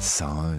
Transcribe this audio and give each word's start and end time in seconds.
101 0.00 0.58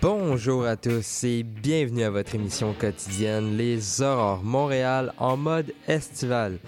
Bonjour 0.00 0.64
à 0.64 0.76
tous 0.76 1.24
et 1.24 1.42
bienvenue 1.42 2.04
à 2.04 2.10
votre 2.10 2.34
émission 2.34 2.72
quotidienne 2.72 3.56
Les 3.56 4.00
Aurores 4.00 4.42
Montréal 4.42 5.12
en 5.18 5.36
mode 5.36 5.74
estival. 5.86 6.58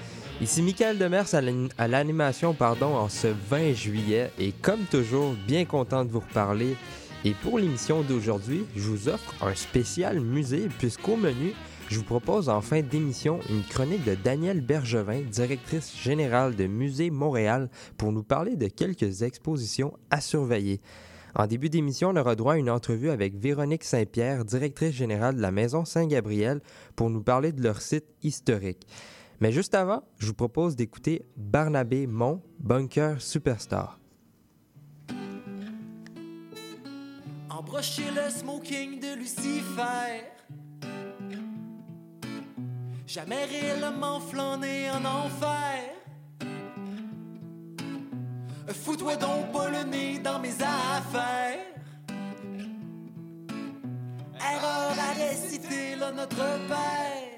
Ici 0.43 0.61
Michael 0.61 0.99
Demers 0.99 1.35
à 1.79 1.89
l'animation 1.89 2.53
pardon 2.53 2.95
en 2.95 3.09
ce 3.09 3.29
20 3.29 3.73
juillet 3.73 4.31
et 4.39 4.53
comme 4.53 4.85
toujours 4.91 5.35
bien 5.47 5.65
content 5.65 6.05
de 6.05 6.11
vous 6.11 6.21
reparler 6.21 6.77
et 7.25 7.33
pour 7.33 7.59
l'émission 7.59 8.03
d'aujourd'hui, 8.03 8.67
je 8.77 8.83
vous 8.83 9.09
offre 9.09 9.35
un 9.41 9.55
spécial 9.55 10.21
musée 10.21 10.69
puisqu'au 10.79 11.17
menu, 11.17 11.55
je 11.89 11.99
vous 11.99 12.05
propose 12.05 12.49
en 12.49 12.61
fin 12.61 12.83
d'émission 12.83 13.39
une 13.49 13.63
chronique 13.63 14.05
de 14.05 14.15
Danielle 14.15 14.61
Bergevin, 14.61 15.21
directrice 15.21 15.97
générale 15.97 16.57
de 16.57 16.67
Musée 16.67 17.11
Montréal, 17.11 17.71
pour 17.97 18.13
nous 18.13 18.25
parler 18.25 18.57
de 18.57 18.67
quelques 18.67 19.23
expositions 19.23 19.93
à 20.11 20.21
surveiller. 20.21 20.81
En 21.35 21.47
début 21.47 21.69
d'émission, 21.69 22.11
on 22.11 22.17
aura 22.17 22.35
droit 22.35 22.55
à 22.55 22.57
une 22.57 22.71
entrevue 22.71 23.11
avec 23.11 23.37
Véronique 23.37 23.85
Saint-Pierre, 23.85 24.45
directrice 24.45 24.95
générale 24.95 25.37
de 25.37 25.43
la 25.43 25.53
Maison 25.53 25.85
Saint-Gabriel, 25.85 26.61
pour 26.97 27.11
nous 27.11 27.23
parler 27.23 27.53
de 27.53 27.63
leur 27.63 27.81
site 27.81 28.07
historique. 28.23 28.87
Mais 29.41 29.53
juste 29.53 29.75
avant, 29.75 30.03
je 30.19 30.27
vous 30.29 30.35
propose 30.35 30.77
d'écouter 30.77 31.27
Barnabé 31.37 32.07
Mont, 32.07 32.43
Bunker 32.59 33.21
Superstar. 33.21 34.01
Jamais 43.07 43.45
réellement 43.45 44.19
flâner 44.19 44.91
en 44.91 45.05
enfer. 45.05 45.93
Fous-toi 48.69 49.17
donc 49.17 49.53
pas 49.53 49.69
le 49.71 49.85
nez 49.85 50.19
dans 50.19 50.41
mes 50.41 50.55
affaires. 50.55 51.59
Erreur 54.41 54.95
à 54.99 55.13
réciter 55.19 55.95
là 55.95 56.11
notre 56.11 56.37
père. 56.69 57.36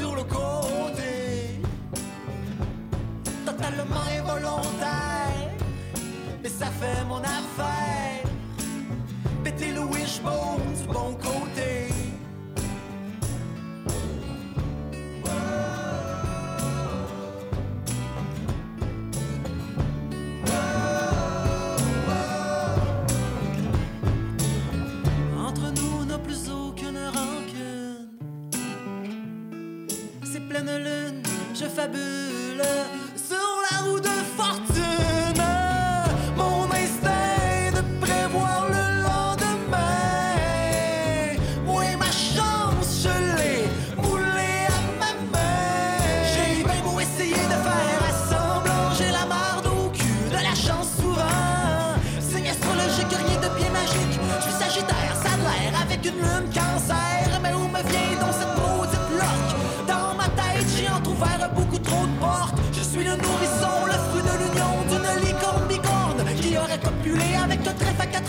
Sur 0.00 0.14
le 0.16 0.24
côté. 0.24 1.60
Totalement 3.44 4.04
involontaire, 4.18 5.50
mais 6.42 6.48
ça 6.48 6.66
fait 6.80 7.04
mon 7.06 7.22
affaire. 7.38 8.24
Péter 9.44 9.72
le 9.72 9.82
wishbone 9.92 10.69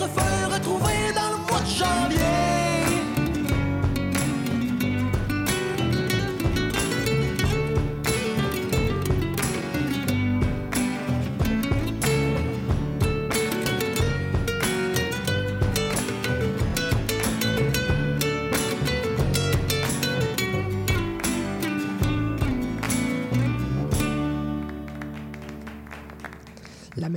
quatre 0.01 0.13
feux 0.13 0.53
retrouvé 0.53 0.90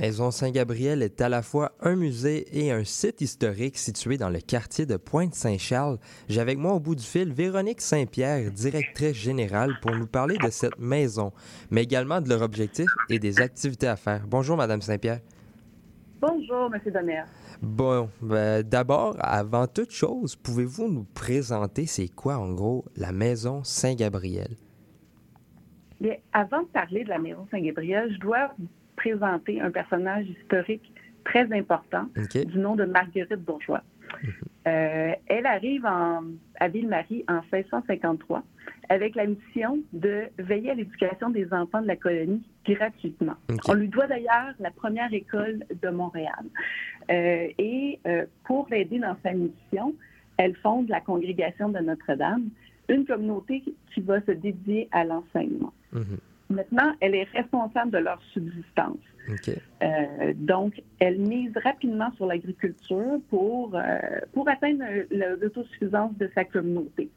Maison 0.05 0.29
Saint-Gabriel 0.29 1.01
est 1.01 1.19
à 1.19 1.29
la 1.29 1.41
fois 1.41 1.71
un 1.81 1.95
musée 1.95 2.45
et 2.55 2.71
un 2.71 2.83
site 2.83 3.21
historique 3.21 3.75
situé 3.75 4.19
dans 4.19 4.29
le 4.29 4.39
quartier 4.39 4.85
de 4.85 4.97
Pointe-Saint-Charles. 4.97 5.97
J'ai 6.29 6.41
avec 6.41 6.59
moi 6.59 6.73
au 6.73 6.79
bout 6.79 6.93
du 6.93 7.03
fil 7.03 7.33
Véronique 7.33 7.81
Saint-Pierre, 7.81 8.51
directrice 8.51 9.15
générale, 9.15 9.79
pour 9.81 9.95
nous 9.95 10.05
parler 10.05 10.37
de 10.37 10.51
cette 10.51 10.77
maison, 10.77 11.33
mais 11.71 11.81
également 11.81 12.21
de 12.21 12.29
leur 12.29 12.43
objectif 12.43 12.85
et 13.09 13.17
des 13.17 13.41
activités 13.41 13.87
à 13.87 13.95
faire. 13.95 14.27
Bonjour, 14.27 14.55
Madame 14.55 14.79
Saint-Pierre. 14.79 15.21
Bonjour, 16.21 16.69
M. 16.71 16.93
Donner. 16.93 17.23
Bon, 17.63 18.07
ben, 18.21 18.61
d'abord, 18.61 19.15
avant 19.21 19.65
toute 19.65 19.89
chose, 19.89 20.35
pouvez-vous 20.35 20.87
nous 20.87 21.07
présenter 21.15 21.87
c'est 21.87 22.09
quoi, 22.09 22.37
en 22.37 22.51
gros, 22.53 22.85
la 22.95 23.11
Maison 23.11 23.63
Saint-Gabriel? 23.63 24.55
Bien, 25.99 26.17
avant 26.31 26.61
de 26.61 26.67
parler 26.67 27.03
de 27.05 27.09
la 27.09 27.17
Maison 27.17 27.47
Saint-Gabriel, 27.49 28.13
je 28.13 28.19
dois 28.19 28.51
présenter 28.95 29.61
un 29.61 29.71
personnage 29.71 30.27
historique 30.27 30.91
très 31.23 31.51
important 31.51 32.07
du 32.33 32.57
nom 32.57 32.75
de 32.75 32.85
Marguerite 32.85 33.43
Bourgeois. 33.43 33.81
Euh, 34.67 35.11
elle 35.27 35.45
arrive 35.45 35.85
en, 35.85 36.23
à 36.59 36.67
Ville-Marie 36.67 37.25
en 37.27 37.41
1653 37.51 38.43
avec 38.89 39.15
la 39.15 39.25
mission 39.25 39.79
de 39.93 40.23
veiller 40.37 40.71
à 40.71 40.73
l'éducation 40.75 41.29
des 41.29 41.51
enfants 41.53 41.81
de 41.81 41.87
la 41.87 41.95
colonie 41.95 42.43
gratuitement. 42.65 43.35
On 43.67 43.73
lui 43.73 43.87
doit 43.87 44.07
d'ailleurs 44.07 44.53
la 44.59 44.71
première 44.71 45.13
école 45.13 45.65
de 45.81 45.89
Montréal. 45.89 46.45
Euh, 47.09 47.47
et 47.57 47.99
euh, 48.07 48.25
pour 48.43 48.67
l'aider 48.69 48.99
dans 48.99 49.15
sa 49.23 49.33
mission, 49.33 49.95
elle 50.37 50.55
fonde 50.57 50.89
la 50.89 51.01
congrégation 51.01 51.69
de 51.69 51.79
Notre-Dame, 51.79 52.49
une 52.89 53.05
communauté 53.05 53.63
qui 53.93 54.01
va 54.01 54.21
se 54.21 54.31
dédier 54.31 54.87
à 54.91 55.03
l'enseignement. 55.03 55.73
Mhm. 55.91 56.17
Maintenant, 56.49 56.93
elle 56.99 57.15
est 57.15 57.27
responsable 57.33 57.91
de 57.91 57.97
leur 57.97 58.21
subsistance. 58.33 58.97
Euh, 59.81 60.33
donc, 60.35 60.81
elle 60.99 61.19
mise 61.19 61.53
rapidement 61.63 62.11
sur 62.15 62.27
l'agriculture 62.27 63.19
pour, 63.29 63.75
euh, 63.75 63.97
pour 64.33 64.47
atteindre 64.47 64.83
l'autosuffisance 65.11 66.15
de 66.17 66.29
sa 66.35 66.45
communauté. 66.45 67.09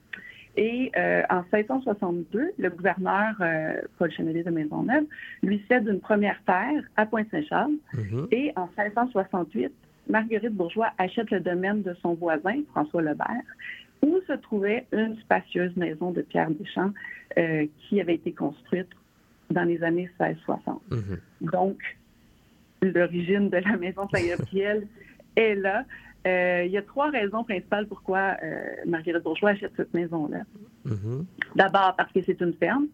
Et 0.57 0.91
euh, 0.97 1.23
en 1.31 1.45
1662, 1.53 2.53
le 2.59 2.71
gouverneur 2.71 3.35
euh, 3.41 3.81
Paul 3.99 4.11
Chemelier 4.11 4.43
de 4.43 4.51
Maisonneuve 4.51 5.05
lui 5.43 5.63
cède 5.69 5.87
une 5.87 6.01
première 6.01 6.43
terre 6.47 6.83
à 6.97 7.07
Pointe-Saint-Charles. 7.07 7.77
Mhm. 7.95 8.29
Et 8.33 8.53
en 8.57 8.67
1668, 8.77 9.71
Marguerite 10.09 10.55
Bourgeois 10.55 10.91
achète 10.97 11.31
le 11.31 11.41
domaine 11.41 11.83
de 11.83 11.95
son 12.03 12.15
voisin, 12.15 12.63
François 12.71 13.03
Lebert, 13.03 13.43
où 14.03 14.19
se 14.27 14.33
trouvait 14.33 14.87
une 14.93 15.17
spacieuse 15.19 15.77
maison 15.77 16.11
de 16.11 16.23
Pierre 16.23 16.51
Deschamps 16.51 16.93
qui 17.89 18.01
avait 18.01 18.15
été 18.15 18.33
construite 18.33 18.89
dans 19.51 19.65
les 19.65 19.83
années 19.83 20.11
1660. 20.21 20.83
Mhm. 20.91 21.19
Donc, 21.41 21.79
l'origine 22.83 23.51
de 23.51 23.59
la 23.59 23.77
maison 23.77 24.09
Saint-Gabriel 24.13 24.87
est 25.37 25.55
là. 25.55 25.85
Euh, 26.27 26.65
il 26.67 26.73
y 26.73 26.77
a 26.77 26.83
trois 26.83 27.11
raisons 27.11 27.45
principales 27.45 27.87
pourquoi 27.87 28.37
euh, 28.43 28.61
Marguerite 28.87 29.23
Bourgeois 29.23 29.51
achète 29.51 29.73
cette 29.77 29.95
maison-là. 29.95 30.43
Mhm. 30.85 31.27
D'abord 31.55 31.95
parce 31.97 32.13
que 32.13 32.21
c'est 32.25 32.41
une 32.41 32.55
ferme 32.55 32.89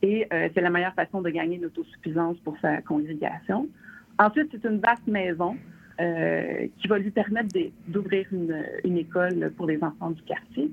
et 0.00 0.26
euh, 0.32 0.48
c'est 0.54 0.60
la 0.60 0.70
meilleure 0.70 0.94
façon 0.94 1.20
de 1.22 1.30
gagner 1.30 1.58
l'autosuffisance 1.58 2.38
pour 2.38 2.56
sa 2.60 2.80
congrégation. 2.82 3.68
Ensuite, 4.18 4.48
c'est 4.52 4.64
une 4.68 4.78
vaste 4.78 5.06
maison 5.06 5.56
qui 6.78 6.88
va 6.88 6.98
lui 6.98 7.12
permettre 7.12 7.54
d'ouvrir 7.86 8.26
une, 8.32 8.60
une 8.82 8.98
école 8.98 9.52
pour 9.56 9.66
les 9.66 9.80
enfants 9.84 10.10
du 10.10 10.22
quartier. 10.22 10.68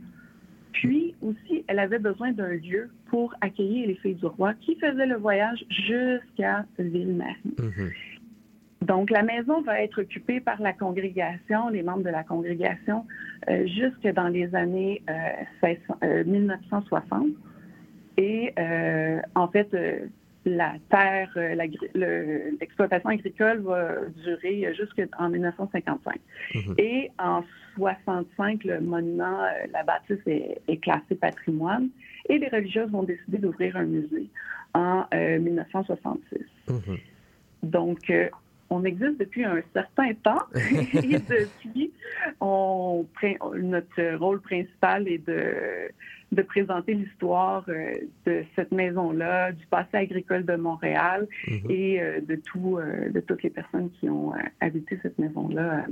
Puis 0.80 1.14
aussi, 1.22 1.66
elle 1.68 1.80
avait 1.80 2.00
besoin 2.00 2.32
d'un 2.32 2.54
lieu 2.54 2.90
pour 3.08 3.36
accueillir 3.42 3.88
les 3.88 3.96
filles 3.96 4.16
du 4.16 4.26
roi 4.26 4.54
qui 4.62 4.76
faisaient 4.76 5.06
le 5.06 5.18
voyage 5.18 5.66
jusqu'à 5.70 6.66
Ville-Marie. 6.78 7.36
Mhm. 7.60 7.92
Donc, 8.84 9.10
la 9.10 9.24
maison 9.24 9.62
va 9.62 9.82
être 9.82 10.02
occupée 10.02 10.40
par 10.40 10.62
la 10.62 10.72
congrégation, 10.72 11.68
les 11.68 11.84
membres 11.84 12.04
de 12.04 12.10
la 12.10 12.24
congrégation, 12.24 13.06
euh, 13.50 13.68
jusque 13.68 14.08
dans 14.14 14.30
les 14.30 14.56
années 14.56 15.02
euh, 15.10 15.68
1600 15.68 15.98
euh, 16.02 16.24
1960. 16.24 17.28
Et 18.16 18.54
euh, 18.58 19.20
en 19.36 19.50
fait, 19.50 19.74
euh, 19.74 20.06
la 20.46 20.74
terre, 20.90 21.30
euh, 21.36 21.56
le- 21.94 22.58
l'exploitation 22.60 23.10
agricole 23.10 23.60
va 23.60 23.96
durer 24.24 24.74
jusqu'en 24.74 25.30
1955. 25.30 26.20
Mhm. 26.56 26.76
Et 26.78 27.12
en 27.20 27.44
65, 27.76 28.64
le 28.64 28.80
monument, 28.80 29.44
euh, 29.44 29.68
la 29.74 29.84
bâtisse 29.84 30.26
est, 30.26 30.62
est 30.68 30.78
classée 30.78 31.16
patrimoine 31.16 31.90
et 32.28 32.38
les 32.38 32.48
religieuses 32.48 32.90
vont 32.90 33.04
décider 33.04 33.38
d'ouvrir 33.38 33.76
un 33.76 33.86
musée 33.86 34.30
en 34.74 35.06
euh, 35.14 35.40
1966. 35.40 36.40
Mhm. 36.70 36.98
Donc, 37.64 38.10
euh, 38.10 38.30
on 38.70 38.84
existe 38.86 39.20
depuis 39.20 39.44
un 39.44 39.62
certain 39.74 40.14
temps 40.14 40.44
et 40.56 41.18
depuis, 41.18 41.92
on, 42.40 43.06
notre 43.56 44.16
rôle 44.16 44.42
principal 44.42 45.08
est 45.08 45.26
de, 45.28 45.90
de 46.32 46.42
présenter 46.44 46.94
l'histoire 46.94 47.66
euh, 47.70 47.96
de 48.26 48.44
cette 48.56 48.72
maison-là, 48.72 49.52
du 49.52 49.66
passé 49.68 49.98
agricole 49.98 50.46
de 50.46 50.56
Montréal 50.56 51.28
Mhm. 51.48 51.72
et 51.72 52.02
euh, 52.02 52.22
de, 52.22 52.36
tout, 52.36 52.78
euh, 52.78 53.10
de 53.10 53.20
toutes 53.20 53.42
les 53.44 53.50
personnes 53.50 53.90
qui 54.00 54.08
ont 54.10 54.34
habité 54.60 55.00
cette 55.02 55.18
maison-là 55.18 55.86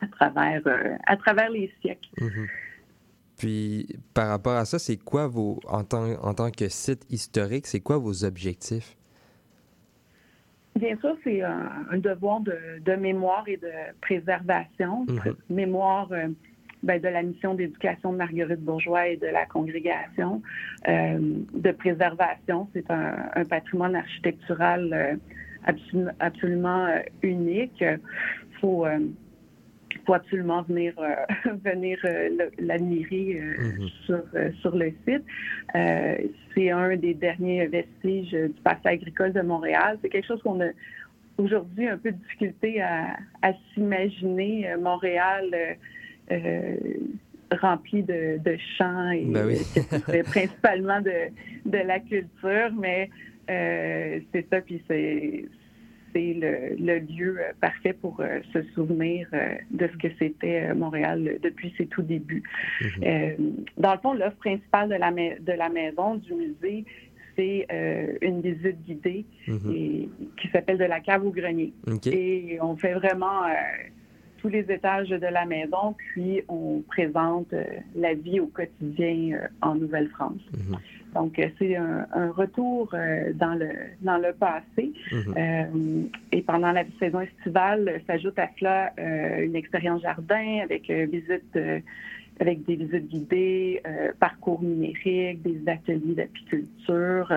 à, 0.00 0.06
travers, 0.08 0.62
à 1.06 1.16
travers 1.16 1.50
les 1.50 1.70
siècles. 1.82 2.08
Mhm. 2.20 2.46
Puis, 3.36 3.86
par 4.14 4.28
rapport 4.28 4.56
à 4.56 4.64
ça, 4.64 4.78
c'est 4.78 4.96
quoi 4.96 5.26
vos, 5.26 5.60
en 5.68 5.84
tant, 5.84 6.12
en 6.22 6.32
tant 6.32 6.50
que 6.50 6.68
site 6.70 7.04
historique, 7.10 7.66
c'est 7.66 7.80
quoi 7.80 7.98
vos 7.98 8.24
objectifs? 8.24 8.96
Bien 10.76 10.96
sûr, 10.98 11.16
c'est 11.24 11.42
un, 11.42 11.86
un 11.90 11.98
devoir 11.98 12.40
de, 12.40 12.56
de 12.84 12.92
mémoire 12.96 13.44
et 13.46 13.56
de 13.58 13.70
préservation. 14.00 15.04
Mhm. 15.08 15.36
Mémoire 15.50 16.08
ben, 16.82 17.00
de 17.00 17.08
la 17.08 17.22
mission 17.22 17.54
d'éducation 17.54 18.12
de 18.12 18.18
Marguerite 18.18 18.60
Bourgeois 18.60 19.08
et 19.08 19.16
de 19.16 19.26
la 19.26 19.46
congrégation. 19.46 20.42
Euh, 20.88 21.18
de 21.54 21.70
préservation, 21.72 22.68
c'est 22.74 22.90
un, 22.90 23.16
un 23.34 23.44
patrimoine 23.44 23.96
architectural 23.96 24.92
euh, 24.92 25.16
absolu- 25.66 26.12
absolument 26.20 26.86
euh, 26.86 27.00
unique. 27.22 27.80
Il 27.80 27.98
faut, 28.60 28.86
faut 30.06 30.14
absolument 30.14 30.62
venir, 30.62 30.94
venir 31.64 31.98
l'admirer 32.58 33.40
Mhm. 33.58 33.88
sur, 34.04 34.22
sur 34.60 34.76
le 34.76 34.92
site. 35.06 35.24
C'est 36.54 36.70
un 36.70 36.96
des 36.96 37.14
derniers 37.14 37.66
vestiges 37.66 38.30
du 38.32 38.60
passé 38.62 38.80
agricole 38.86 39.32
de 39.32 39.40
Montréal. 39.42 39.98
C'est 40.02 40.08
quelque 40.08 40.26
chose 40.26 40.42
qu'on 40.42 40.60
a 40.62 40.68
aujourd'hui 41.38 41.86
un 41.88 41.98
peu 41.98 42.12
de 42.12 42.16
difficulté 42.16 42.80
à, 42.80 43.16
à 43.42 43.52
s'imaginer. 43.74 44.74
Montréal 44.80 45.44
rempli 47.60 48.02
de, 48.02 48.38
de 48.38 48.56
champs 48.76 49.10
et 49.10 49.24
Ben 49.24 49.46
oui. 49.46 49.56
euh, 50.08 50.22
principalement 50.34 51.00
de, 51.00 51.12
de 51.64 51.78
la 51.78 52.00
culture, 52.00 52.70
mais 52.78 53.08
euh, 53.50 54.18
c'est 54.32 54.46
ça, 54.50 54.60
puis 54.60 54.82
c'est 54.88 55.44
le, 56.14 56.74
le 56.82 56.98
lieu 57.00 57.36
euh, 57.38 57.52
parfait 57.60 57.92
pour 57.92 58.18
euh, 58.20 58.40
se 58.52 58.62
souvenir 58.74 59.28
euh, 59.34 59.54
de 59.70 59.86
ce 59.86 59.96
que 59.98 60.08
c'était 60.18 60.62
euh, 60.70 60.74
Montréal 60.74 61.28
euh, 61.28 61.38
depuis 61.42 61.74
ses 61.76 61.86
tout 61.86 62.00
débuts. 62.02 62.42
Mhm. 62.80 62.88
Euh, 63.04 63.30
dans 63.76 63.92
le 63.92 63.98
fond, 63.98 64.14
l'offre 64.14 64.38
principale 64.38 64.88
de 64.88 64.94
la, 64.94 65.10
de 65.12 65.52
la 65.52 65.68
maison, 65.68 66.14
du 66.14 66.32
musée, 66.32 66.84
c'est 67.36 67.66
euh, 67.70 68.14
une 68.22 68.40
visite 68.40 68.82
guidée 68.86 69.26
Mhm. 69.46 69.72
et- 69.74 70.08
qui 70.40 70.48
s'appelle 70.48 70.78
De 70.78 70.84
la 70.84 71.00
cave 71.00 71.24
au 71.26 71.30
grenier. 71.30 71.72
Et 72.10 72.58
on 72.62 72.76
fait 72.76 72.94
vraiment 72.94 73.44
euh, 73.44 73.48
tous 74.38 74.48
les 74.48 74.70
étages 74.70 75.08
de 75.08 75.26
la 75.26 75.44
maison, 75.44 75.94
puis 75.96 76.42
on 76.48 76.82
présente 76.86 77.52
euh, 77.52 77.64
la 77.94 78.14
vie 78.14 78.40
au 78.40 78.46
quotidien 78.46 79.38
euh, 79.38 79.48
en 79.62 79.74
Nouvelle-France. 79.74 80.40
Mhm. 80.52 80.78
Donc, 81.14 81.38
euh, 81.38 81.48
c'est 81.58 81.76
un, 81.76 82.06
un 82.12 82.30
retour 82.30 82.90
euh, 82.92 83.32
dans, 83.34 83.54
le, 83.54 83.70
dans 84.02 84.18
le 84.18 84.32
passé. 84.32 84.92
Mhm. 85.12 86.10
Et 86.32 86.42
pendant 86.42 86.72
la 86.72 86.84
saison 86.98 87.20
estivale, 87.20 88.00
s'ajoute 88.06 88.38
à 88.38 88.48
cela 88.58 88.92
une 89.40 89.56
expérience 89.56 90.02
jardin 90.02 90.60
avec 90.62 90.90
visite, 90.90 91.58
avec 92.40 92.64
des 92.66 92.76
visites 92.76 93.08
guidées, 93.08 93.82
parcours 94.20 94.62
numériques, 94.62 95.42
des 95.42 95.60
ateliers 95.66 96.14
d'apiculture. 96.14 97.32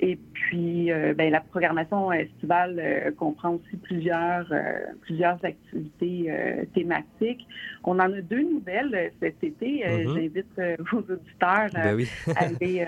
Et 0.00 0.16
puis, 0.32 0.92
euh, 0.92 1.14
ben, 1.14 1.30
la 1.32 1.40
programmation 1.40 2.12
estivale 2.12 2.76
euh, 2.78 3.10
comprend 3.12 3.54
aussi 3.54 3.76
plusieurs, 3.78 4.46
euh, 4.52 4.78
plusieurs 5.02 5.42
activités 5.44 6.30
thématiques. 6.74 7.46
On 7.84 7.94
en 7.98 8.12
a 8.12 8.20
deux 8.20 8.42
nouvelles 8.42 9.12
cet 9.20 9.42
été. 9.42 9.84
Mhm. 9.86 10.14
J'invite 10.14 10.60
vos 10.92 10.98
auditeurs 10.98 11.68
Ben 11.72 11.94
oui. 11.96 12.08
aller, 12.36 12.86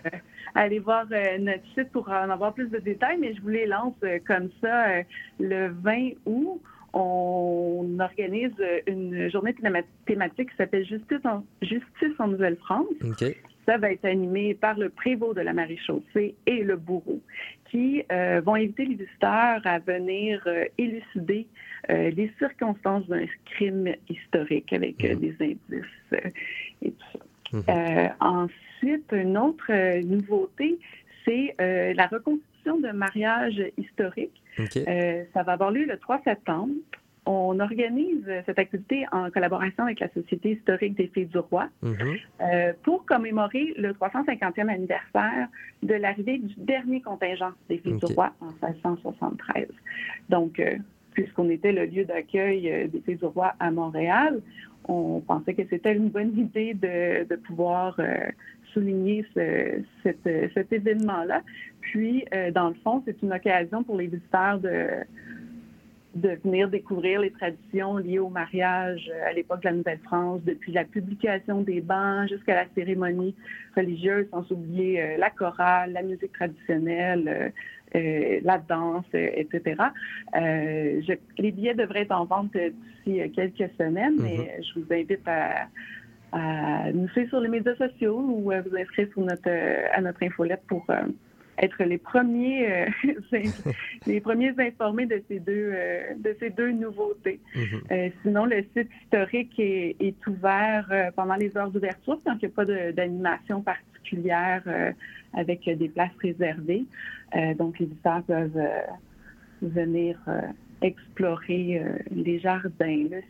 aller 0.54 0.78
voir 0.78 1.06
notre 1.40 1.64
site 1.74 1.90
pour 1.92 2.08
en 2.10 2.30
avoir 2.30 2.52
plus 2.54 2.68
de 2.68 2.78
détails, 2.78 3.18
mais 3.18 3.34
je 3.34 3.40
vous 3.40 3.48
les 3.48 3.66
lance 3.66 3.94
comme 4.26 4.50
ça. 4.60 5.02
le 5.40 5.68
20 5.68 6.10
août, 6.26 6.60
on 6.92 7.96
organise 8.00 8.52
une 8.86 9.30
journée 9.30 9.52
théma- 9.52 9.82
thématique 10.06 10.50
qui 10.50 10.56
s'appelle 10.56 10.84
Justice 10.86 11.24
en, 11.24 11.44
Justice 11.62 12.18
en 12.18 12.28
Nouvelle-France. 12.28 12.86
Ça 13.68 13.76
va 13.76 13.92
être 13.92 14.06
animé 14.06 14.54
par 14.54 14.78
le 14.78 14.88
prévôt 14.88 15.34
de 15.34 15.42
la 15.42 15.52
maréchaussée 15.52 16.34
et 16.46 16.64
le 16.64 16.76
bourreau, 16.76 17.20
qui 17.70 18.02
euh, 18.10 18.40
vont 18.42 18.54
inviter 18.54 18.86
les 18.86 18.94
visiteurs 18.94 19.60
à 19.66 19.78
venir 19.78 20.42
euh, 20.46 20.64
élucider 20.78 21.46
euh, 21.90 22.08
les 22.08 22.32
circonstances 22.38 23.06
d'un 23.08 23.26
crime 23.44 23.94
historique 24.08 24.72
avec 24.72 25.02
Mhm. 25.02 25.20
des 25.20 25.34
indices 25.38 26.32
et 26.80 26.92
tout 26.92 27.18
ça. 27.52 27.58
Mhm. 27.58 28.10
Ensuite, 28.20 29.12
une 29.12 29.36
autre 29.36 29.70
nouveauté, 30.00 30.78
c'est 31.26 31.54
la 31.58 32.06
reconstitution 32.06 32.78
de 32.78 32.90
mariage 32.90 33.62
historique. 33.76 34.42
Ça 34.56 35.42
va 35.42 35.52
avoir 35.52 35.70
lieu 35.70 35.84
le 35.84 35.98
3 35.98 36.22
septembre. 36.24 36.72
On 37.30 37.60
organise 37.60 38.24
cette 38.46 38.58
activité 38.58 39.04
en 39.12 39.30
collaboration 39.30 39.84
avec 39.84 40.00
la 40.00 40.08
Société 40.14 40.52
historique 40.52 40.96
des 40.96 41.08
Filles 41.08 41.26
du 41.26 41.36
Roi 41.38 41.68
Mhm. 41.82 42.16
euh, 42.40 42.72
pour 42.84 43.04
commémorer 43.04 43.74
le 43.76 43.92
350e 43.92 44.70
anniversaire 44.70 45.48
de 45.82 45.92
l'arrivée 45.92 46.38
du 46.38 46.54
dernier 46.56 47.02
contingent 47.02 47.50
des 47.68 47.76
Filles 47.78 47.98
du 47.98 48.14
Roi 48.14 48.32
en 48.40 48.46
1673. 48.66 49.68
Donc, 50.30 50.58
euh, 50.58 50.76
puisqu'on 51.12 51.50
était 51.50 51.72
le 51.72 51.84
lieu 51.84 52.06
d'accueil 52.06 52.72
euh, 52.72 52.86
des 52.88 53.02
Césurois 53.04 53.52
à 53.60 53.70
Montréal, 53.70 54.40
on 54.88 55.20
pensait 55.20 55.52
que 55.52 55.64
c'était 55.68 55.94
une 55.94 56.08
bonne 56.08 56.32
idée 56.38 56.72
de, 56.72 57.24
de 57.28 57.36
pouvoir 57.36 57.94
euh, 57.98 58.16
souligner 58.72 59.26
ce, 59.34 59.82
cet, 60.02 60.20
cet 60.54 60.72
événement-là. 60.72 61.42
Puis, 61.82 62.24
euh, 62.32 62.50
dans 62.52 62.68
le 62.68 62.74
fond, 62.82 63.02
c'est 63.04 63.20
une 63.22 63.34
occasion 63.34 63.82
pour 63.82 63.98
les 63.98 64.06
visiteurs 64.06 64.58
de, 64.60 64.86
de 66.14 66.30
venir 66.42 66.68
découvrir 66.68 67.20
les 67.20 67.30
traditions 67.30 67.98
liées 67.98 68.18
au 68.18 68.28
mariage 68.30 69.10
euh, 69.14 69.28
à 69.28 69.32
l'époque 69.32 69.60
de 69.60 69.66
la 69.68 69.74
Nouvelle-France, 69.74 70.40
depuis 70.44 70.72
la 70.72 70.84
publication 70.84 71.60
des 71.60 71.80
bancs 71.80 72.28
jusqu'à 72.28 72.54
la 72.54 72.64
cérémonie 72.74 73.34
religieuse, 73.76 74.26
sans 74.30 74.50
oublier 74.50 75.02
euh, 75.02 75.16
la 75.18 75.30
chorale, 75.30 75.92
la 75.92 76.02
musique 76.02 76.32
traditionnelle, 76.32 77.52
euh, 77.94 78.40
la 78.42 78.58
danse, 78.58 79.04
etc. 79.12 79.76
Euh, 80.36 81.00
je- 81.06 81.12
les 81.42 81.52
billets 81.52 81.74
devraient 81.74 82.02
être 82.02 82.12
en 82.12 82.24
vente 82.24 82.52
d'ici 82.52 83.30
quelques 83.32 83.70
semaines, 83.78 84.16
mais 84.20 84.60
je 84.62 84.80
vous 84.80 84.92
invite 84.92 85.26
à, 85.26 85.68
à 86.32 86.90
nous 86.92 87.08
suivre 87.08 87.28
sur 87.28 87.40
les 87.40 87.48
médias 87.48 87.74
sociaux 87.76 88.18
ou 88.28 88.50
à 88.50 88.60
vous 88.62 88.74
inscrire 88.76 89.08
sur 89.12 89.22
notre, 89.22 89.50
à 89.94 90.00
notre 90.00 90.22
infolette 90.22 90.62
pour 90.68 90.84
euh, 90.90 91.02
être 91.58 91.82
les 91.84 91.98
premiers, 91.98 92.70
euh, 92.72 92.86
les 94.06 94.20
premiers 94.20 94.54
informés 94.58 95.06
de 95.06 95.22
ces 95.28 95.40
deux, 95.40 95.70
euh, 95.72 96.14
de 96.16 96.36
ces 96.38 96.50
deux 96.50 96.72
nouveautés. 96.72 97.40
Mhm. 97.54 97.62
Euh, 97.90 98.08
sinon, 98.22 98.44
le 98.46 98.64
site 98.76 98.88
historique 99.02 99.58
est, 99.58 99.96
est 100.00 100.26
ouvert 100.26 101.12
pendant 101.16 101.36
les 101.36 101.56
heures 101.56 101.70
d'ouverture, 101.70 102.18
tant 102.24 102.36
qu'il 102.36 102.48
n'y 102.48 102.54
a 102.54 102.56
pas 102.56 102.92
d'animation 102.92 103.62
particulière 103.62 104.62
avec 105.34 105.68
des 105.68 105.88
places 105.88 106.16
réservées. 106.22 106.84
Donc, 107.58 107.78
les 107.78 107.86
visiteurs 107.86 108.22
peuvent 108.22 108.60
venir 109.60 110.18
explorer 110.80 111.82
les 112.10 112.38
jardins, 112.38 113.06
le 113.10 113.22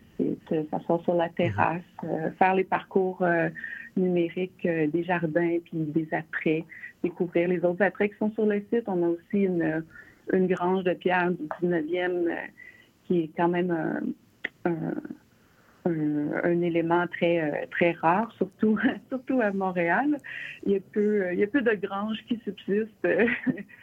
s'asseoir 0.70 1.00
sur 1.02 1.14
la 1.14 1.28
terrasse, 1.28 1.82
euh, 2.04 2.30
faire 2.38 2.54
les 2.54 2.64
parcours 2.64 3.22
euh, 3.22 3.48
numériques 3.96 4.66
euh, 4.66 4.86
des 4.86 5.04
jardins 5.04 5.58
puis 5.64 5.78
des 5.78 6.08
attraits, 6.12 6.64
découvrir 7.02 7.48
les 7.48 7.64
autres 7.64 7.82
attraits 7.82 8.12
qui 8.12 8.18
sont 8.18 8.30
sur 8.32 8.46
le 8.46 8.60
site. 8.72 8.84
On 8.86 9.02
a 9.02 9.08
aussi 9.08 9.42
une, 9.44 9.84
une 10.32 10.46
grange 10.46 10.84
de 10.84 10.94
pierre 10.94 11.30
du 11.30 11.44
19e 11.62 12.28
euh, 12.28 12.34
qui 13.06 13.20
est 13.20 13.30
quand 13.36 13.48
même 13.48 13.70
un, 13.70 14.70
un- 14.70 14.94
un- 15.86 16.60
élément 16.62 17.06
très, 17.06 17.40
euh, 17.40 17.66
très 17.70 17.92
rare, 17.92 18.32
surtout, 18.36 18.78
surtout 19.08 19.40
à 19.40 19.50
Montréal. 19.52 20.18
Il 20.66 20.72
y, 20.72 20.76
a 20.76 20.80
peu, 20.92 21.32
il 21.32 21.38
y 21.38 21.42
a 21.42 21.46
peu 21.46 21.62
de 21.62 21.74
granges 21.74 22.18
qui 22.26 22.38
subsistent 22.44 23.04
euh, 23.04 23.26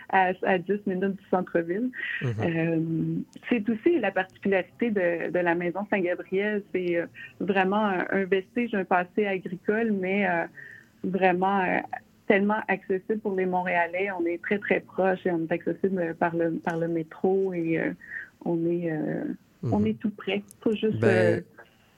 à, 0.10 0.32
à 0.44 0.58
10 0.58 0.86
minutes 0.86 1.16
du 1.18 1.24
centre-ville. 1.30 1.90
Mhm. 2.22 2.34
Euh, 2.42 3.22
c'est 3.50 3.68
aussi 3.70 4.00
la 4.00 4.12
particularité 4.12 4.92
de, 4.92 5.32
de 5.32 5.40
la 5.40 5.56
maison 5.56 5.86
Saint-Gabriel. 5.90 6.64
C'est 6.74 7.04
vraiment 7.40 7.86
un, 8.12 8.26
vestige, 8.26 8.74
un 8.76 8.84
passé 8.86 9.26
agricole, 9.26 9.92
mais 9.94 10.28
euh, 10.28 10.46
vraiment 11.04 11.62
euh, 11.62 11.80
tellement 12.28 12.60
accessible 12.68 13.20
pour 13.20 13.36
les 13.36 13.46
Montréalais. 13.46 14.10
On 14.20 14.26
est 14.26 14.42
très, 14.42 14.60
très 14.60 14.80
proche 14.82 15.26
et 15.26 15.32
on 15.32 15.44
est 15.46 15.52
accessible 15.52 16.16
par 16.20 16.36
le, 16.36 16.52
par 16.54 16.78
le 16.78 16.88
métro 16.88 17.54
et 17.54 17.82
on, 18.44 18.58
est, 18.70 18.92
on 19.64 19.80
Mhm. 19.80 19.88
est 19.88 20.00
tout 20.00 20.12
près. 20.12 20.44
faut 20.62 20.74
juste 20.76 21.00
Ben, 21.00 21.44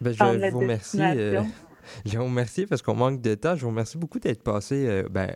Ben, 0.02 0.14
je 0.14 0.52
vous 0.52 0.60
remercie. 0.60 1.00
euh, 1.02 1.42
je 2.06 2.18
vous 2.18 2.26
remercie 2.26 2.66
parce 2.66 2.82
qu'on 2.82 2.96
manque 2.96 3.22
de 3.22 3.34
temps. 3.36 3.56
Je 3.56 3.62
vous 3.64 3.70
remercie 3.70 3.98
beaucoup 3.98 4.20
d'être 4.20 4.44
passé, 4.44 4.86
euh, 4.88 5.08
ben, 5.10 5.32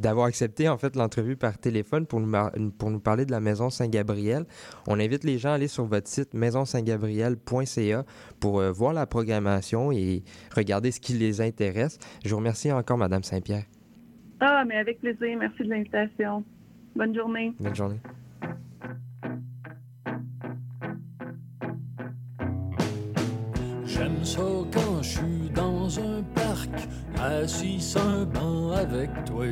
d'avoir 0.00 0.26
accepté 0.26 0.68
en 0.68 0.76
fait 0.78 0.96
l'entrevue 0.96 1.36
par 1.36 1.58
téléphone 1.58 2.06
pour 2.06 2.18
nous, 2.20 2.26
mar- 2.26 2.50
pour 2.78 2.90
nous 2.90 2.98
parler 3.00 3.24
de 3.26 3.30
la 3.30 3.40
Maison 3.40 3.70
Saint-Gabriel. 3.70 4.44
On 4.88 4.98
invite 4.98 5.22
les 5.24 5.38
gens 5.38 5.50
à 5.50 5.54
aller 5.54 5.68
sur 5.68 5.84
votre 5.84 6.08
site 6.08 6.34
maisonsaintgabriel.ca 6.34 8.04
pour 8.40 8.60
euh, 8.60 8.72
voir 8.72 8.92
la 8.92 9.06
programmation 9.06 9.92
et 9.92 10.22
regarder 10.54 10.90
ce 10.90 11.00
qui 11.00 11.12
les 11.12 11.40
intéresse. 11.40 11.98
Je 12.24 12.30
vous 12.30 12.36
remercie 12.36 12.72
encore, 12.72 12.98
Madame 12.98 13.22
Saint-Pierre. 13.22 13.64
Ah, 14.40 14.64
mais 14.66 14.76
avec 14.76 15.00
plaisir. 15.00 15.36
Merci 15.38 15.62
de 15.62 15.68
l'invitation. 15.70 16.44
Bonne 16.94 17.14
journée. 17.14 17.52
Bonne 17.60 17.74
journée. 17.74 18.00
J'aime 23.96 24.24
ça 24.24 24.42
quand 24.74 25.02
je 25.02 25.08
suis 25.08 25.50
dans 25.54 25.98
un 25.98 26.22
parc, 26.34 26.68
assis 27.18 27.80
sur 27.80 28.06
un 28.06 28.24
banc 28.26 28.72
avec 28.72 29.08
toi. 29.24 29.46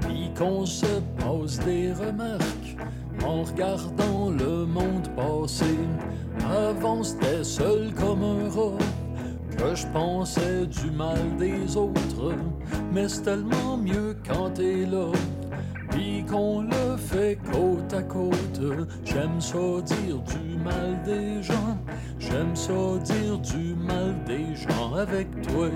Puis 0.00 0.30
qu'on 0.36 0.66
se 0.66 1.00
pose 1.18 1.60
des 1.60 1.92
remarques 1.92 2.76
en 3.24 3.42
regardant 3.44 4.30
le 4.30 4.66
monde 4.66 5.08
passer. 5.14 5.78
Avant 6.50 7.04
c'était 7.04 7.44
seul 7.44 7.92
comme 7.94 8.24
un 8.24 8.50
rat 8.50 8.78
que 9.56 9.76
je 9.76 9.86
pensais 9.92 10.66
du 10.66 10.90
mal 10.90 11.20
des 11.38 11.76
autres. 11.76 12.34
Mais 12.92 13.08
c'est 13.08 13.22
tellement 13.22 13.76
mieux 13.76 14.16
quand 14.26 14.50
t'es 14.50 14.86
là. 14.86 15.06
Puis 15.92 16.24
qu'on 16.24 16.62
le 16.62 16.96
fait 16.96 17.38
côte 17.52 17.92
à 17.92 18.02
côte. 18.02 18.60
J'aime 19.04 19.40
ça 19.40 19.58
dire 19.84 20.18
du 20.20 20.58
mal 20.64 21.02
des 21.04 21.42
gens. 21.42 21.78
J'aime 22.18 22.56
ça 22.56 22.72
dire 23.04 23.38
du 23.38 23.74
mal 23.74 24.14
des 24.26 24.54
gens 24.56 24.94
avec 24.94 25.28
toi. 25.42 25.68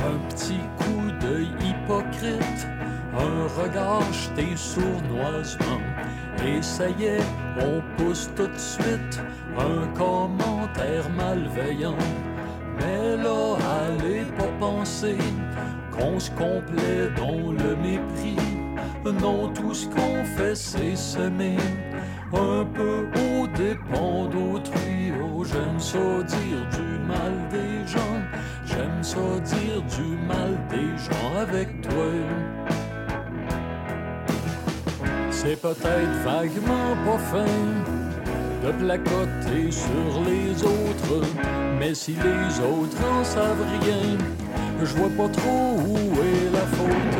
Un 0.00 0.18
petit 0.28 0.60
coup 0.78 1.10
d'œil 1.20 1.48
hypocrite, 1.60 2.66
un 3.12 3.62
regard 3.62 4.02
jeté 4.12 4.56
sournoisement. 4.56 5.80
Et 6.46 6.62
ça 6.62 6.88
y 6.88 7.04
est, 7.04 7.26
on 7.60 7.82
pousse 7.96 8.30
tout 8.36 8.46
de 8.46 8.56
suite 8.56 9.20
un 9.58 9.86
commentaire 9.98 11.10
malveillant. 11.16 11.98
Mais 12.78 13.16
là, 13.16 13.56
allez 13.82 14.24
pas 14.38 14.50
penser 14.60 15.18
qu'on 15.98 16.18
se 16.20 16.30
complaît 16.30 17.10
dans 17.16 17.52
le 17.52 17.76
mépris. 17.76 18.36
Non, 19.04 19.48
tout 19.48 19.74
ce 19.74 19.86
qu'on 19.86 20.24
fait, 20.36 20.54
c'est 20.54 20.96
semer 20.96 21.56
un 22.32 22.64
peu 22.64 23.06
au 23.16 23.46
dépend 23.46 24.26
d'autrui. 24.26 25.12
Oh, 25.22 25.44
j'aime 25.44 25.80
ça 25.80 25.98
dire 26.24 26.66
du 26.70 26.98
mal 27.06 27.32
des 27.50 27.86
gens. 27.86 28.18
J'aime 28.66 29.02
ça 29.02 29.18
dire 29.42 29.82
du 29.96 30.16
mal 30.26 30.58
des 30.68 30.96
gens 30.98 31.38
avec 31.40 31.80
toi. 31.80 32.12
C'est 35.30 35.60
peut-être 35.60 36.24
vaguement 36.24 36.96
pas 37.06 37.18
fin 37.18 37.44
de 38.64 38.72
placoter 38.72 39.70
sur 39.70 40.24
les 40.26 40.62
autres, 40.62 41.24
mais 41.78 41.94
si 41.94 42.12
les 42.12 42.60
autres 42.60 42.98
en 43.10 43.24
savent 43.24 43.64
rien, 43.80 44.18
je 44.84 44.94
vois 44.94 45.10
pas 45.10 45.28
trop 45.28 45.76
où 45.76 45.96
est 45.96 46.52
la 46.52 46.66
faute. 46.76 47.18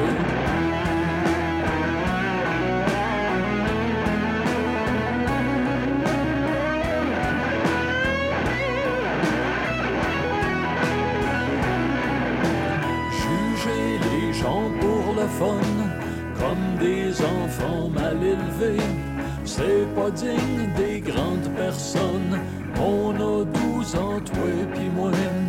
Juger 13.10 13.98
les 14.10 14.32
gens 14.32 14.70
pour 14.80 15.14
le 15.14 15.26
fun, 15.26 15.60
comme 16.38 16.78
des 16.78 17.20
enfants 17.20 17.88
mal 17.88 18.16
élevés, 18.22 18.82
c'est 19.44 19.86
pas 19.96 20.10
digne 20.10 20.70
des 20.76 21.00
grandes 21.00 21.50
personnes. 21.56 22.38
On 22.80 23.14
a 23.14 23.44
12 23.44 23.96
ans, 23.96 24.20
toi 24.24 24.44
puis 24.72 24.88
moi, 24.94 25.10
mais 25.10 25.47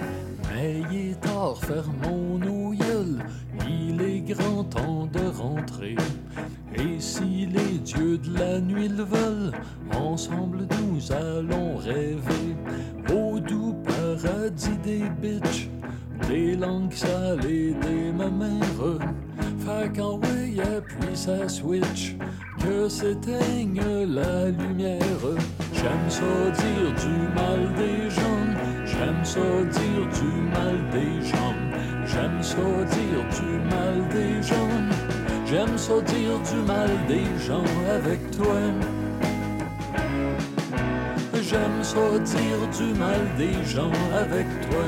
nos 2.39 2.71
gueules, 2.73 3.23
il 3.67 4.01
est 4.01 4.21
grand 4.33 4.63
temps 4.63 5.07
de 5.11 5.27
rentrer. 5.37 5.95
Et 6.75 6.99
si 6.99 7.47
les 7.47 7.79
dieux 7.79 8.17
de 8.17 8.37
la 8.37 8.59
nuit 8.59 8.87
le 8.87 9.03
veulent, 9.03 9.51
ensemble 9.93 10.67
nous 10.79 11.11
allons 11.11 11.77
rêver 11.77 12.55
au 13.13 13.39
doux 13.39 13.75
paradis 13.83 14.77
des 14.83 15.03
bitches, 15.21 15.69
des 16.27 16.55
langues 16.55 16.93
salées, 16.93 17.73
des 17.81 18.11
mamères. 18.11 18.99
Fait 19.59 19.91
qu'en 19.95 20.19
way 20.19 20.59
appuie 20.59 21.15
sa 21.15 21.49
switch, 21.49 22.15
que 22.59 22.87
s'éteigne 22.87 23.81
la 24.07 24.49
lumière. 24.49 25.25
J'aime 25.73 26.09
ça 26.09 26.51
dire 26.61 26.93
du 27.03 27.33
mal 27.33 27.73
des 27.75 28.09
gens, 28.09 28.48
j'aime 28.99 29.23
ça 29.23 29.39
dire 29.79 30.07
du 30.19 30.31
mal 30.51 30.77
des 30.91 31.25
gens, 31.25 31.55
j'aime 32.05 32.43
ça 32.43 32.57
dire 32.57 33.23
du 33.39 33.69
mal 33.69 34.07
des 34.09 34.43
gens. 34.43 35.09
J'aime 35.49 35.77
ça 35.79 35.99
dire 36.01 36.39
du 36.51 36.57
mal 36.67 36.89
des 37.07 37.25
gens 37.43 37.63
avec 37.89 38.19
toi. 38.29 38.59
J'aime 41.41 41.83
ça 41.83 42.19
dire 42.19 42.69
du 42.77 42.99
mal 42.99 43.19
des 43.35 43.63
gens 43.63 43.91
avec 44.13 44.45
toi. 44.69 44.83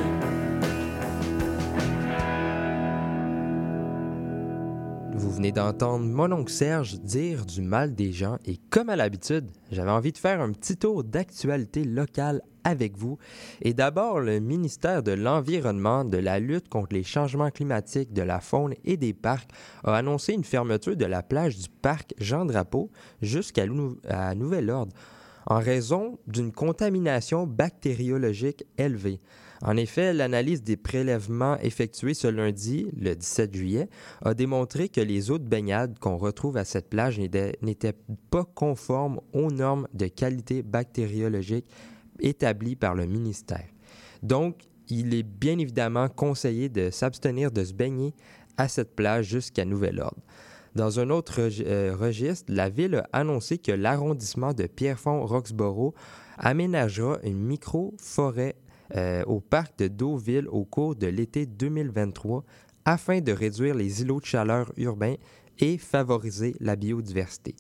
Vous 5.16 5.32
venez 5.32 5.52
d'entendre 5.52 6.06
mon 6.06 6.32
oncle 6.32 6.52
Serge 6.52 7.00
dire 7.00 7.48
du 7.48 7.64
mal 7.64 7.96
des 7.96 8.12
gens 8.12 8.38
et 8.46 8.58
comme 8.70 8.90
à 8.90 8.96
l'habitude, 8.96 9.50
j'avais 9.72 9.90
envie 9.90 10.12
de 10.12 10.20
faire 10.20 10.42
un 10.42 10.52
petit 10.52 10.78
tour 10.78 11.04
d'actualité 11.04 11.84
locale 11.84 12.42
avec 12.64 12.98
vous. 12.98 13.18
Et 13.62 13.74
d'abord, 13.74 14.20
le 14.20 14.40
ministère 14.40 15.04
de 15.04 15.12
l'Environnement, 15.12 16.06
de 16.06 16.18
la 16.18 16.40
lutte 16.40 16.70
contre 16.70 16.94
les 16.94 17.04
changements 17.04 17.52
climatiques, 17.52 18.14
de 18.14 18.22
la 18.22 18.40
faune 18.40 18.76
et 18.84 18.98
des 18.98 19.14
parcs 19.14 19.50
a 19.84 19.96
annoncé 19.96 20.34
une 20.34 20.44
fermeture 20.44 20.96
de 20.96 21.06
la 21.06 21.24
plage 21.24 21.58
du 21.58 21.70
parc 21.70 22.14
Jean-Drapeau 22.20 22.92
jusqu'à 23.22 23.66
nouvel 23.68 24.70
ordre 24.70 24.94
en 25.48 25.60
raison 25.60 26.20
d'une 26.28 26.52
contamination 26.52 27.48
bactériologique 27.48 28.66
élevée. 28.78 29.20
En 29.64 29.78
effet, 29.78 30.14
l'analyse 30.14 30.64
des 30.64 30.78
prélèvements 30.78 31.58
effectués 31.60 32.16
ce 32.16 32.28
lundi, 32.28 32.88
le 32.98 33.16
17 33.16 33.56
juillet, 33.56 33.90
a 34.24 34.34
démontré 34.34 34.90
que 34.90 35.02
les 35.02 35.30
eaux 35.30 35.38
de 35.38 35.48
baignade 35.48 36.00
qu'on 36.00 36.18
retrouve 36.18 36.58
à 36.58 36.66
cette 36.66 36.90
plage 36.90 37.20
n'étaient 37.20 37.98
pas 38.32 38.46
conformes 38.56 39.22
aux 39.34 39.52
normes 39.52 39.88
de 39.94 40.08
qualité 40.08 40.64
bactériologique 40.64 41.68
établies 42.22 42.76
par 42.76 42.96
le 42.96 43.06
ministère. 43.06 43.68
Donc, 44.24 44.68
il 44.90 45.14
est 45.14 45.24
bien 45.24 45.58
évidemment 45.58 46.10
conseillé 46.10 46.70
de 46.70 46.90
s'abstenir 46.90 47.52
de 47.52 47.64
se 47.64 47.74
baigner 47.74 48.14
à 48.58 48.68
cette 48.68 48.96
plage 48.96 49.28
jusqu'à 49.28 49.66
nouvel 49.66 50.00
ordre. 50.00 50.22
Dans 50.76 51.00
un 51.00 51.10
autre 51.10 51.40
euh, 51.40 51.96
registre, 51.98 52.52
la 52.54 52.70
ville 52.70 53.04
a 53.12 53.20
annoncé 53.20 53.58
que 53.58 53.72
l'arrondissement 53.72 54.54
de 54.54 54.68
Pierrefonds-Roxborough 54.68 55.94
aménagera 56.38 57.20
une 57.24 57.40
micro-forêt 57.40 58.56
euh, 58.96 59.24
au 59.26 59.42
parc 59.42 59.78
de 59.80 59.88
Deauville 59.88 60.48
au 60.50 60.64
cours 60.64 60.96
de 60.96 61.08
l'été 61.08 61.46
2023 61.46 62.44
afin 62.86 63.20
de 63.20 63.32
réduire 63.32 63.76
les 63.76 64.02
îlots 64.02 64.22
de 64.22 64.26
chaleur 64.26 64.72
urbains 64.78 65.16
et 65.60 65.78
favoriser 65.78 66.56
la 66.60 66.76
biodiversité. 66.76 67.56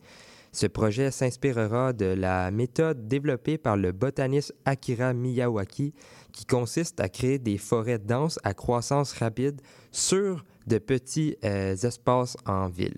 Ce 0.53 0.67
projet 0.67 1.11
s'inspirera 1.11 1.93
de 1.93 2.05
la 2.05 2.51
méthode 2.51 3.07
développée 3.07 3.57
par 3.57 3.77
le 3.77 3.93
botaniste 3.93 4.53
Akira 4.65 5.13
Miyawaki 5.13 5.93
qui 6.33 6.45
consiste 6.45 6.99
à 6.99 7.07
créer 7.07 7.39
des 7.39 7.57
forêts 7.57 7.99
denses 7.99 8.37
à 8.43 8.53
croissance 8.53 9.13
rapide 9.13 9.61
sur 9.91 10.43
de 10.67 10.77
petits 10.77 11.37
euh, 11.45 11.73
espaces 11.75 12.35
en 12.45 12.67
ville. 12.67 12.97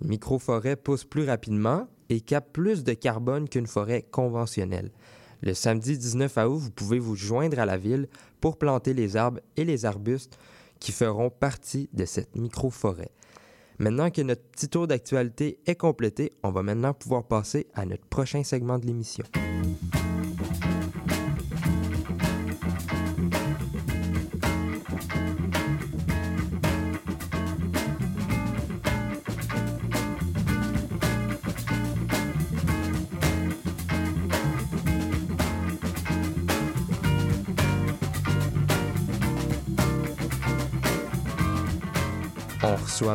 Une 0.00 0.08
microforêt 0.08 0.76
pousse 0.76 1.04
plus 1.04 1.24
rapidement 1.24 1.86
et 2.08 2.22
capte 2.22 2.52
plus 2.52 2.82
de 2.82 2.94
carbone 2.94 3.48
qu'une 3.48 3.66
forêt 3.66 4.02
conventionnelle. 4.02 4.90
Le 5.42 5.52
samedi 5.52 5.98
19 5.98 6.38
août, 6.38 6.58
vous 6.58 6.70
pouvez 6.70 6.98
vous 6.98 7.14
joindre 7.14 7.58
à 7.58 7.66
la 7.66 7.76
ville 7.76 8.08
pour 8.40 8.56
planter 8.56 8.94
les 8.94 9.16
arbres 9.16 9.40
et 9.56 9.64
les 9.66 9.84
arbustes 9.84 10.38
qui 10.80 10.92
feront 10.92 11.30
partie 11.30 11.90
de 11.92 12.06
cette 12.06 12.36
micro-forêt. 12.36 13.10
Maintenant 13.78 14.10
que 14.10 14.22
notre 14.22 14.42
petit 14.42 14.68
tour 14.68 14.86
d'actualité 14.86 15.58
est 15.66 15.74
complété, 15.74 16.32
on 16.42 16.50
va 16.50 16.62
maintenant 16.62 16.94
pouvoir 16.94 17.24
passer 17.24 17.66
à 17.74 17.84
notre 17.84 18.06
prochain 18.06 18.42
segment 18.42 18.78
de 18.78 18.86
l'émission. 18.86 19.24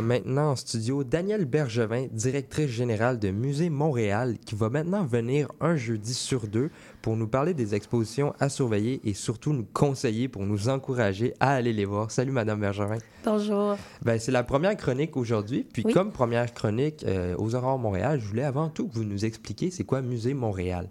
Reçoit 0.02 0.20
maintenant 0.20 0.52
en 0.52 0.56
studio 0.56 1.04
Danielle 1.04 1.46
Bergevin, 1.46 2.08
directrice 2.12 2.70
générale 2.70 3.20
de 3.20 3.30
Musée 3.30 3.70
Montréal, 3.70 4.38
qui 4.46 4.56
va 4.56 4.70
maintenant 4.70 5.06
venir 5.06 5.48
un 5.60 5.76
jeudi 5.76 6.14
sur 6.14 6.48
deux 6.48 6.70
pour 7.02 7.16
nous 7.16 7.28
parler 7.28 7.54
des 7.54 7.76
expositions 7.76 8.34
à 8.40 8.50
surveiller 8.50 9.00
et 9.04 9.14
surtout 9.14 9.54
nous 9.54 9.66
conseiller 9.74 10.28
pour 10.28 10.44
nous 10.46 10.70
encourager 10.70 11.34
à 11.40 11.52
aller 11.52 11.74
les 11.74 11.86
voir. 11.86 12.12
Salut 12.12 12.32
Madame 12.32 12.60
Bergevin. 12.60 12.98
Bonjour. 13.26 13.78
Ben, 14.02 14.20
c'est 14.20 14.32
la 14.32 14.44
première 14.44 14.76
chronique 14.76 15.16
aujourd'hui. 15.18 15.66
Puis 15.72 15.84
Oui. 15.86 15.94
comme 15.94 16.12
première 16.12 16.52
chronique 16.54 17.04
euh, 17.08 17.36
aux 17.38 17.54
Aurores 17.56 17.80
Montréal, 17.80 18.20
je 18.22 18.28
voulais 18.28 18.44
avant 18.44 18.70
tout 18.70 18.88
que 18.88 18.96
vous 18.96 19.04
nous 19.04 19.26
expliquiez 19.26 19.70
c'est 19.72 19.84
quoi 19.84 20.02
Musée 20.02 20.34
Montréal. 20.34 20.90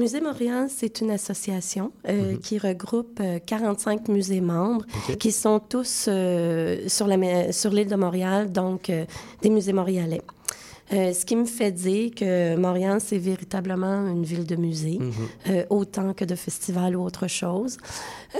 Musée 0.00 0.22
Montréal, 0.22 0.68
c'est 0.70 1.02
une 1.02 1.10
association 1.10 1.92
euh, 2.08 2.38
qui 2.38 2.56
regroupe 2.56 3.20
euh, 3.20 3.38
45 3.38 4.08
musées 4.08 4.40
membres 4.40 4.86
qui 5.18 5.30
sont 5.30 5.60
tous 5.60 6.06
euh, 6.08 6.88
sur 6.88 7.06
l'île 7.06 7.86
de 7.86 7.96
Montréal, 7.96 8.50
donc 8.50 8.88
euh, 8.88 9.04
des 9.42 9.50
musées 9.50 9.74
montréalais. 9.74 10.22
Euh, 10.92 11.12
ce 11.12 11.24
qui 11.24 11.36
me 11.36 11.44
fait 11.44 11.70
dire 11.70 12.10
que 12.16 12.56
Montréal, 12.56 12.98
c'est 13.00 13.18
véritablement 13.18 14.06
une 14.08 14.24
ville 14.24 14.44
de 14.44 14.56
musées, 14.56 14.98
Mhm. 14.98 15.12
euh, 15.50 15.64
autant 15.70 16.12
que 16.14 16.24
de 16.24 16.34
festivals 16.34 16.96
ou 16.96 17.02
autre 17.04 17.28
chose. 17.28 17.76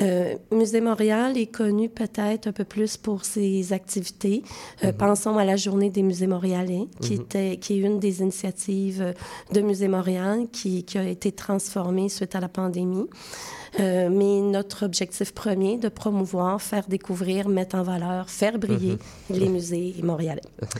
Euh, 0.02 0.34
Musée 0.50 0.80
Montréal 0.80 1.36
est 1.38 1.46
connu 1.46 1.88
peut-être 1.88 2.48
un 2.48 2.52
peu 2.52 2.64
plus 2.64 2.96
pour 2.96 3.24
ses 3.24 3.72
activités. 3.72 4.42
Euh, 4.84 4.92
Pensons 4.92 5.38
à 5.38 5.44
la 5.44 5.56
Journée 5.56 5.90
des 5.90 6.02
musées 6.02 6.26
montréalais, 6.26 6.86
qui, 7.00 7.14
Mhm. 7.14 7.20
était, 7.20 7.56
qui 7.58 7.74
est 7.74 7.78
une 7.78 7.98
des 8.00 8.20
initiatives 8.20 9.14
de 9.52 9.60
Musée 9.60 9.88
Montréal 9.88 10.46
qui, 10.52 10.82
qui 10.84 10.98
a 10.98 11.04
été 11.08 11.30
transformée 11.32 12.08
suite 12.08 12.34
à 12.34 12.40
la 12.40 12.48
pandémie. 12.48 13.06
Euh, 13.78 14.08
mais 14.10 14.40
notre 14.40 14.84
objectif 14.84 15.32
premier, 15.32 15.78
de 15.78 15.88
promouvoir, 15.88 16.60
faire 16.60 16.86
découvrir, 16.88 17.48
mettre 17.48 17.76
en 17.76 17.84
valeur, 17.84 18.28
faire 18.28 18.58
briller 18.58 18.98
les 19.30 19.48
musées 19.48 19.94
montréalais. 20.02 20.42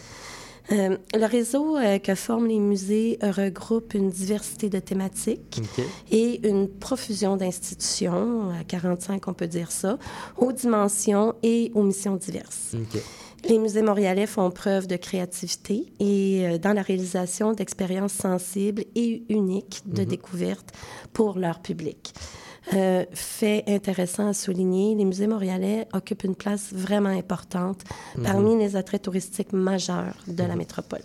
Euh, 0.72 0.96
le 1.14 1.26
réseau 1.26 1.76
euh, 1.76 1.98
que 1.98 2.14
forment 2.14 2.46
les 2.46 2.59
musées 2.61 3.18
euh, 3.22 3.33
regroupe 3.33 3.94
une 3.94 4.11
diversité 4.11 4.68
de 4.68 4.78
thématiques 4.78 5.61
et 6.12 6.46
une 6.48 6.68
profusion 6.68 7.37
d'institutions, 7.37 8.50
à 8.50 8.62
45 8.64 9.26
on 9.26 9.35
peut 9.35 9.48
dire 9.48 9.72
ça, 9.72 9.98
aux 10.37 10.52
dimensions 10.52 11.35
et 11.42 11.72
aux 11.74 11.83
missions 11.83 12.14
diverses. 12.16 12.76
Les 13.48 13.59
musées 13.59 13.83
montréalais 13.83 14.26
font 14.26 14.50
preuve 14.50 14.87
de 14.87 14.96
créativité 14.96 15.87
et 15.98 16.46
euh, 16.46 16.59
dans 16.59 16.74
la 16.74 16.83
réalisation 16.83 17.52
d'expériences 17.52 18.12
sensibles 18.12 18.85
et 18.94 19.22
uniques 19.28 19.83
de 19.87 20.04
découverte 20.04 20.72
pour 21.12 21.38
leur 21.38 21.61
public. 21.61 22.12
Euh, 22.72 23.04
fait 23.12 23.64
intéressant 23.66 24.28
à 24.28 24.33
souligner, 24.33 24.94
les 24.94 25.04
musées 25.04 25.26
montréalais 25.26 25.88
occupent 25.92 26.24
une 26.24 26.37
place 26.37 26.72
vraiment 26.72 27.09
importante 27.09 27.83
parmi 28.22 28.56
les 28.56 28.76
attraits 28.76 29.02
touristiques 29.02 29.52
majeurs 29.52 30.16
de 30.28 30.44
la 30.44 30.54
métropole. 30.54 31.02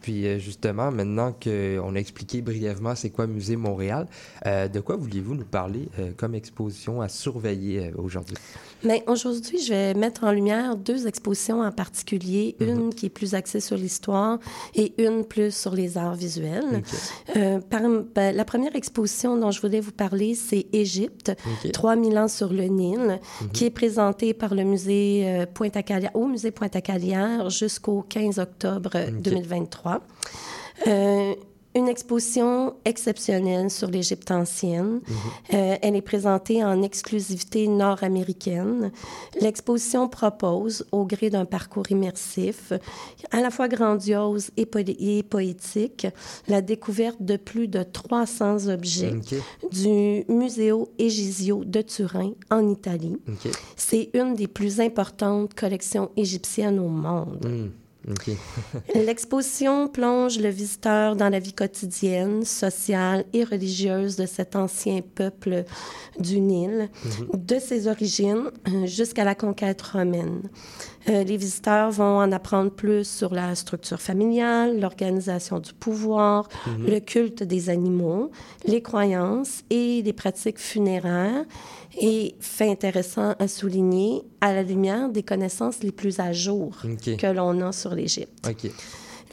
Puis 0.00 0.26
euh, 0.26 0.38
justement, 0.38 0.90
maintenant 0.90 1.32
qu'on 1.32 1.94
a 1.94 1.98
expliqué 1.98 2.40
brièvement 2.42 2.94
c'est 2.94 3.10
quoi 3.10 3.26
Musée 3.26 3.56
Montréal, 3.56 4.06
euh, 4.46 4.68
de 4.68 4.80
quoi 4.80 4.96
vouliez-vous 4.96 5.34
nous 5.34 5.44
parler 5.44 5.88
euh, 5.98 6.10
comme 6.16 6.34
exposition 6.34 7.00
à 7.00 7.08
surveiller 7.08 7.86
euh, 7.86 8.02
aujourd'hui? 8.02 8.36
Mais 8.82 9.04
aujourd'hui, 9.06 9.58
je 9.62 9.72
vais 9.72 9.94
mettre 9.94 10.24
en 10.24 10.32
lumière 10.32 10.76
deux 10.76 11.06
expositions 11.06 11.60
en 11.60 11.70
particulier, 11.70 12.56
une 12.60 12.94
qui 12.94 13.06
est 13.06 13.10
plus 13.10 13.34
axée 13.34 13.60
sur 13.60 13.76
l'histoire 13.76 14.38
et 14.74 14.94
une 15.02 15.24
plus 15.24 15.54
sur 15.54 15.74
les 15.74 15.98
arts 15.98 16.14
visuels. 16.14 16.82
Par- 17.68 17.82
ben, 18.14 18.34
la 18.34 18.44
première 18.44 18.74
exposition 18.74 19.36
dont 19.36 19.50
je 19.50 19.60
voulais 19.60 19.80
vous 19.80 19.92
parler, 19.92 20.34
c'est 20.34 20.66
Égypte, 20.72 21.32
OK. 21.64 21.72
3000 21.72 22.18
ans 22.18 22.28
sur 22.28 22.52
le 22.52 22.64
Nil, 22.64 23.20
qui 23.52 23.66
est 23.66 23.70
présentée 23.70 24.32
par 24.32 24.54
le 24.54 24.64
musée 24.64 25.44
Pointe-à-Calière, 25.52 26.10
au 26.14 26.26
musée 26.26 26.50
Pointe-à-Calière 26.50 27.50
jusqu'au 27.50 28.02
15 28.08 28.38
octobre 28.38 28.90
euh, 28.94 29.10
2023. 29.10 29.89
Euh, 30.86 31.34
une 31.76 31.86
exposition 31.86 32.74
exceptionnelle 32.84 33.70
sur 33.70 33.86
l'Égypte 33.88 34.32
ancienne. 34.32 35.02
Euh, 35.54 35.76
elle 35.80 35.94
est 35.94 36.02
présentée 36.02 36.64
en 36.64 36.82
exclusivité 36.82 37.68
nord-américaine. 37.68 38.90
L'exposition 39.40 40.08
propose, 40.08 40.84
au 40.90 41.04
gré 41.04 41.30
d'un 41.30 41.44
parcours 41.44 41.88
immersif, 41.90 42.72
à 43.30 43.40
la 43.40 43.50
fois 43.50 43.68
grandiose 43.68 44.50
et, 44.56 44.66
po- 44.66 44.80
et 44.80 45.22
poétique, 45.22 46.08
la 46.48 46.60
découverte 46.60 47.18
de 47.22 47.36
plus 47.36 47.68
de 47.68 47.84
300 47.84 48.66
objets 48.66 49.12
du 49.70 50.24
Museo 50.28 50.88
Egisio 50.98 51.62
de 51.64 51.82
Turin, 51.82 52.32
en 52.50 52.68
Italie. 52.68 53.16
C'est 53.76 54.10
une 54.14 54.34
des 54.34 54.48
plus 54.48 54.80
importantes 54.80 55.54
collections 55.54 56.10
égyptiennes 56.16 56.80
au 56.80 56.88
monde. 56.88 57.46
Hmm. 57.46 57.68
L'exposition 58.94 59.88
plonge 59.88 60.38
le 60.38 60.48
visiteur 60.48 61.16
dans 61.16 61.28
la 61.28 61.38
vie 61.38 61.52
quotidienne, 61.52 62.44
sociale 62.44 63.24
et 63.32 63.44
religieuse 63.44 64.16
de 64.16 64.26
cet 64.26 64.56
ancien 64.56 65.00
peuple 65.14 65.64
du 66.18 66.40
Nil, 66.40 66.88
de 67.34 67.58
ses 67.58 67.88
origines 67.88 68.50
euh, 68.68 68.86
jusqu'à 68.86 69.24
la 69.24 69.34
conquête 69.34 69.82
romaine. 69.82 70.42
Euh, 71.08 71.24
les 71.24 71.36
visiteurs 71.36 71.90
vont 71.90 72.18
en 72.18 72.30
apprendre 72.32 72.70
plus 72.70 73.08
sur 73.08 73.32
la 73.34 73.54
structure 73.54 74.00
familiale, 74.00 74.78
l'organisation 74.80 75.58
du 75.58 75.72
pouvoir, 75.72 76.48
Mhm. 76.66 76.86
le 76.86 77.00
culte 77.00 77.42
des 77.42 77.70
animaux, 77.70 78.30
les 78.66 78.82
croyances 78.82 79.62
et 79.70 80.02
les 80.02 80.12
pratiques 80.12 80.58
funéraires. 80.58 81.44
Et 82.02 82.34
fait 82.40 82.70
intéressant 82.70 83.34
à 83.38 83.46
souligner, 83.46 84.22
à 84.40 84.54
la 84.54 84.62
lumière 84.62 85.10
des 85.10 85.22
connaissances 85.22 85.82
les 85.82 85.92
plus 85.92 86.18
à 86.18 86.32
jour 86.32 86.74
que 86.80 87.26
l'on 87.26 87.60
a 87.60 87.72
sur 87.72 87.94
l'Égypte. 87.94 88.48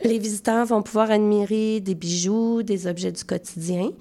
Les 0.04 0.20
visiteurs 0.20 0.66
vont 0.66 0.82
pouvoir 0.82 1.10
admirer 1.12 1.80
des 1.80 1.96
bijoux, 1.96 2.62
des 2.62 2.88
objets 2.88 3.12
du 3.12 3.24
quotidien, 3.24 3.92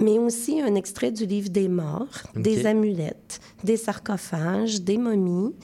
mais 0.00 0.18
aussi 0.18 0.60
un 0.60 0.74
extrait 0.74 1.12
du 1.12 1.26
livre 1.26 1.48
des 1.48 1.68
morts, 1.68 2.08
des 2.34 2.66
amulettes, 2.66 3.40
des 3.62 3.76
sarcophages, 3.76 4.82
des 4.82 4.98
momies 4.98 5.54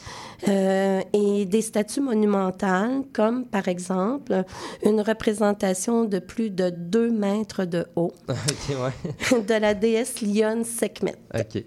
euh, 0.49 1.01
et 1.13 1.45
des 1.45 1.63
statues 1.63 2.01
monumentales, 2.01 3.03
comme 3.13 3.45
par 3.45 3.69
exemple 3.69 4.45
une 4.85 5.01
représentation 5.01 6.05
de 6.05 6.19
plus 6.19 6.51
de 6.51 6.71
2 6.71 7.11
mètres 7.11 7.65
de 7.65 7.87
haut 7.97 8.13
OK, 8.29 8.77
ouais. 8.77 9.41
de 9.49 9.55
la 9.55 9.75
déesse 9.75 10.21
Lyon 10.21 10.63
Sekhmet. 10.65 11.17
OK. 11.35 11.65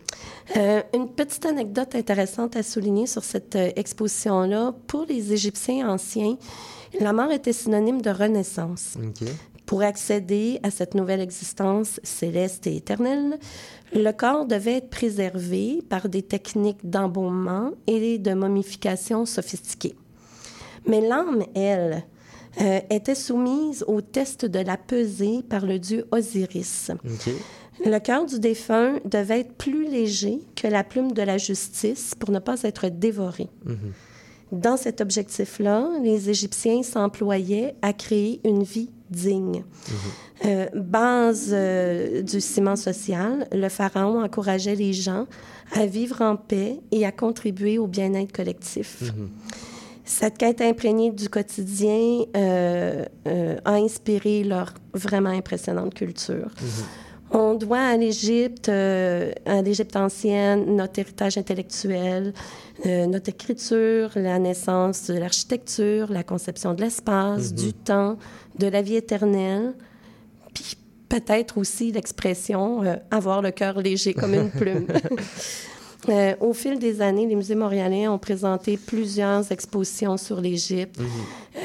Euh, 0.57 0.81
une 0.93 1.09
petite 1.09 1.45
anecdote 1.45 1.95
intéressante 1.95 2.55
à 2.55 2.63
souligner 2.63 3.07
sur 3.07 3.23
cette 3.23 3.55
euh, 3.55 3.71
exposition-là. 3.75 4.73
Pour 4.87 5.05
les 5.05 5.33
Égyptiens 5.33 5.89
anciens, 5.89 6.37
la 6.99 7.13
mort 7.13 7.31
était 7.31 7.53
synonyme 7.53 8.01
de 8.01 8.09
renaissance. 8.09 8.97
Pour 9.65 9.81
accéder 9.81 10.59
à 10.63 10.71
cette 10.71 10.93
nouvelle 10.93 11.21
existence 11.21 11.99
céleste 12.03 12.67
et 12.67 12.75
éternelle, 12.75 13.39
le 13.93 14.11
corps 14.11 14.45
devait 14.45 14.77
être 14.77 14.89
préservé 14.89 15.81
par 15.87 16.09
des 16.09 16.21
techniques 16.21 16.89
d'embaumement 16.89 17.71
et 17.87 18.17
de 18.17 18.33
momification 18.33 19.25
sophistiquées. 19.25 19.95
Mais 20.85 21.01
l'âme, 21.01 21.43
elle, 21.55 22.03
euh, 22.61 22.79
était 22.89 23.15
soumise 23.15 23.83
au 23.87 24.01
test 24.01 24.45
de 24.45 24.59
la 24.59 24.77
pesée 24.77 25.41
par 25.47 25.65
le 25.65 25.79
dieu 25.79 26.05
Osiris. 26.11 26.91
Le 27.83 27.97
cœur 27.99 28.25
du 28.25 28.39
défunt 28.39 28.99
devait 29.05 29.39
être 29.39 29.53
plus 29.53 29.89
léger 29.89 30.39
que 30.55 30.67
la 30.67 30.83
plume 30.83 31.13
de 31.13 31.23
la 31.23 31.39
justice 31.39 32.13
pour 32.19 32.29
ne 32.29 32.39
pas 32.39 32.61
être 32.61 32.89
dévoré. 32.89 33.49
Mhm. 33.65 33.93
Dans 34.53 34.77
cet 34.77 35.01
objectif-là, 35.01 35.89
les 36.03 36.29
Égyptiens 36.29 36.83
s'employaient 36.83 37.75
à 37.81 37.91
créer 37.91 38.39
une 38.45 38.61
vie 38.61 38.91
digne. 39.09 39.63
Euh, 40.45 40.67
base 40.75 41.49
euh, 41.51 42.21
du 42.21 42.39
ciment 42.39 42.75
social, 42.75 43.47
le 43.51 43.67
pharaon 43.67 44.23
encourageait 44.23 44.75
les 44.75 44.93
gens 44.93 45.25
à 45.73 45.87
vivre 45.87 46.21
en 46.21 46.35
paix 46.35 46.79
et 46.91 47.03
à 47.03 47.11
contribuer 47.11 47.79
au 47.79 47.87
bien-être 47.87 48.31
collectif. 48.31 49.01
Mhm. 49.01 49.29
Cette 50.05 50.37
quête 50.37 50.61
imprégnée 50.61 51.11
du 51.11 51.29
quotidien 51.29 52.25
euh, 52.35 53.05
a 53.25 53.73
inspiré 53.73 54.43
leur 54.43 54.75
vraiment 54.93 55.29
impressionnante 55.29 55.95
culture. 55.95 56.49
On 57.35 57.55
doit 57.55 57.79
à 57.79 57.97
l'Égypte, 57.97 58.69
euh, 58.69 59.31
à 59.47 59.63
l'Égypte 59.63 59.95
ancienne, 59.95 60.75
notre 60.75 60.99
héritage 60.99 61.35
intellectuel, 61.35 62.31
euh, 62.85 63.07
notre 63.07 63.29
écriture, 63.29 64.11
la 64.15 64.37
naissance 64.37 65.07
de 65.07 65.15
l'architecture, 65.15 66.11
la 66.11 66.23
conception 66.23 66.75
de 66.75 66.81
l'espace, 66.81 67.53
du 67.53 67.73
temps, 67.73 68.17
de 68.59 68.67
la 68.67 68.83
vie 68.83 68.97
éternelle, 68.97 69.73
puis 70.53 70.77
peut-être 71.09 71.57
aussi 71.57 71.91
l'expression 71.91 72.83
euh, 72.83 72.95
avoir 73.09 73.41
le 73.41 73.49
cœur 73.49 73.81
léger 73.81 74.13
comme 74.13 74.35
une 74.35 74.51
plume. 74.51 74.85
Au 76.39 76.53
fil 76.53 76.77
des 76.77 77.01
années, 77.01 77.25
les 77.25 77.35
musées 77.35 77.55
montréalais 77.55 78.07
ont 78.07 78.19
présenté 78.19 78.77
plusieurs 78.77 79.51
expositions 79.51 80.17
sur 80.17 80.39
l'Égypte 80.39 80.99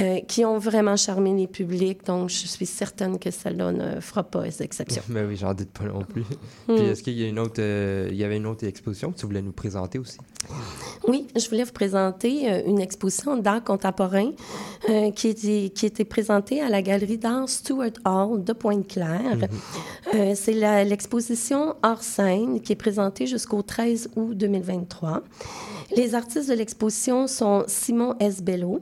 euh, 0.00 0.20
qui 0.20 0.44
ont 0.44 0.58
vraiment 0.58 0.96
charmé 0.96 1.34
les 1.34 1.46
publics. 1.46 2.04
Donc, 2.04 2.28
je 2.28 2.46
suis 2.46 2.66
certaine 2.66 3.18
que 3.18 3.30
celle-là 3.30 3.72
ne 3.72 4.00
fera 4.00 4.22
pas 4.22 4.44
exception. 4.46 5.02
Mais 5.08 5.24
oui, 5.28 5.36
j'en 5.36 5.54
doute 5.54 5.70
pas 5.70 5.84
non 5.84 6.04
plus. 6.04 6.24
Hmm. 6.68 6.76
Puis 6.76 6.84
est-ce 6.86 7.02
qu'il 7.02 7.18
y 7.18 7.24
a 7.24 7.28
une 7.28 7.38
autre, 7.38 7.60
euh, 7.60 8.08
il 8.10 8.16
y 8.16 8.24
avait 8.24 8.36
une 8.36 8.46
autre 8.46 8.66
exposition 8.66 9.10
que 9.10 9.18
tu 9.18 9.26
voulais 9.26 9.40
nous 9.40 9.52
présenter 9.52 9.98
aussi? 9.98 10.18
Oui, 11.06 11.26
je 11.36 11.48
voulais 11.48 11.64
vous 11.64 11.72
présenter 11.72 12.50
euh, 12.50 12.62
une 12.66 12.80
exposition 12.80 13.36
d'art 13.36 13.64
contemporain 13.64 14.30
euh, 14.88 15.10
qui, 15.10 15.28
était, 15.28 15.70
qui 15.74 15.86
était 15.86 16.04
présentée 16.04 16.60
à 16.60 16.68
la 16.68 16.82
galerie 16.82 17.18
d'art 17.18 17.48
Stuart 17.48 17.92
Hall 18.04 18.44
de 18.44 18.52
Pointe-Claire. 18.52 19.48
Euh, 20.14 20.32
C'est 20.34 20.84
l'exposition 20.84 21.76
hors 21.82 22.02
scène 22.02 22.60
qui 22.60 22.72
est 22.72 22.76
présentée 22.76 23.26
jusqu'au 23.26 23.62
13 23.62 24.10
août 24.16 24.36
2023. 24.36 25.22
Les 25.96 26.14
artistes 26.14 26.48
de 26.48 26.54
l'exposition 26.54 27.26
sont 27.26 27.64
Simon 27.66 28.14
S. 28.20 28.42
Bello, 28.42 28.80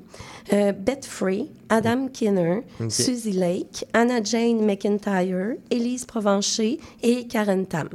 euh, 0.52 0.72
Beth 0.72 1.06
Free, 1.06 1.50
Adam 1.68 2.08
Kinner. 2.08 2.62
Suzy 2.88 3.32
Lake, 3.32 3.84
Anna 3.92 4.22
Jane 4.22 4.64
McIntyre, 4.64 5.56
Élise 5.70 6.04
Provencher 6.04 6.78
et 7.02 7.26
Karen 7.26 7.66
Tam. 7.66 7.88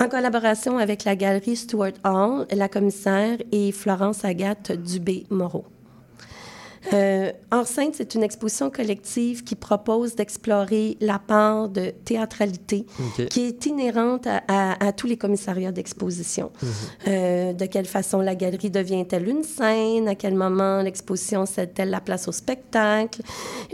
En 0.00 0.08
collaboration 0.08 0.78
avec 0.78 1.04
la 1.04 1.16
galerie 1.16 1.56
Stuart 1.56 1.92
Hall, 2.04 2.46
la 2.52 2.68
commissaire 2.68 3.38
et 3.50 3.72
Florence 3.72 4.24
Agathe 4.24 4.72
Dubé-Moreau. 4.72 5.64
Euh, 6.92 7.32
Enceinte, 7.52 7.94
c'est 7.96 8.14
une 8.14 8.22
exposition 8.22 8.70
collective 8.70 9.44
qui 9.44 9.54
propose 9.54 10.14
d'explorer 10.14 10.96
la 11.00 11.18
part 11.18 11.68
de 11.68 11.90
théâtralité 12.04 12.84
qui 13.30 13.42
est 13.46 13.66
inhérente 13.66 14.26
à, 14.26 14.42
à- 14.48 14.86
à 14.88 14.92
tous 14.92 15.06
les 15.06 15.16
commissariats 15.16 15.72
d'exposition. 15.72 16.50
Euh, 17.08 17.52
de 17.52 17.66
quelle 17.66 17.86
façon 17.86 18.20
la 18.20 18.34
galerie 18.34 18.70
devient-elle 18.70 19.28
une 19.28 19.42
scène? 19.42 20.08
À 20.08 20.14
quel 20.14 20.34
moment 20.34 20.82
l'exposition 20.82 21.46
cède-t-elle 21.46 21.90
la 21.90 22.00
place 22.00 22.28
au 22.28 22.32
spectacle? 22.32 23.22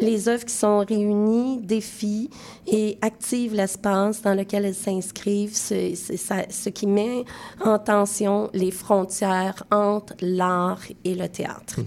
Les 0.00 0.28
œuvres 0.28 0.44
qui 0.44 0.54
sont 0.54 0.78
réunies 0.78 1.60
défient 1.62 2.30
et 2.66 2.98
activent 3.02 3.54
l'espace 3.54 4.22
dans 4.22 4.34
lequel 4.34 4.64
elles 4.64 4.74
s'inscrivent, 4.74 5.56
ce 5.56 6.68
qui 6.68 6.86
met 6.86 7.24
en 7.64 7.78
tension 7.78 8.50
les 8.52 8.70
frontières 8.70 9.64
entre 9.70 10.14
l'art 10.20 10.80
et 11.04 11.14
le 11.14 11.28
théâtre. 11.28 11.80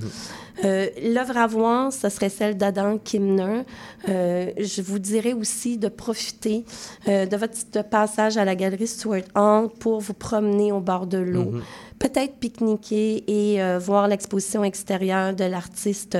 Euh, 0.63 0.87
L'œuvre 1.03 1.37
à 1.37 1.47
voir, 1.47 1.91
ce 1.91 2.09
serait 2.09 2.29
celle 2.29 2.57
d'Adam 2.57 2.97
Kimner. 2.97 3.63
Euh, 4.07 4.51
je 4.57 4.81
vous 4.81 4.99
dirais 4.99 5.33
aussi 5.33 5.77
de 5.77 5.87
profiter 5.87 6.65
euh, 7.07 7.25
de 7.25 7.37
votre 7.37 7.83
passage 7.89 8.37
à 8.37 8.45
la 8.45 8.55
galerie 8.55 8.87
Stuart 8.87 9.23
Hall 9.35 9.69
pour 9.79 9.99
vous 9.99 10.13
promener 10.13 10.71
au 10.71 10.79
bord 10.79 11.07
de 11.07 11.17
l'eau. 11.17 11.53
Peut-être 11.99 12.35
pique-niquer 12.35 13.23
et 13.27 13.61
euh, 13.61 13.79
voir 13.79 14.07
l'exposition 14.07 14.63
extérieure 14.63 15.33
de 15.33 15.45
l'artiste 15.45 16.17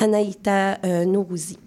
Anaïta 0.00 0.78
euh, 0.84 1.04
Nourouzi. 1.04 1.58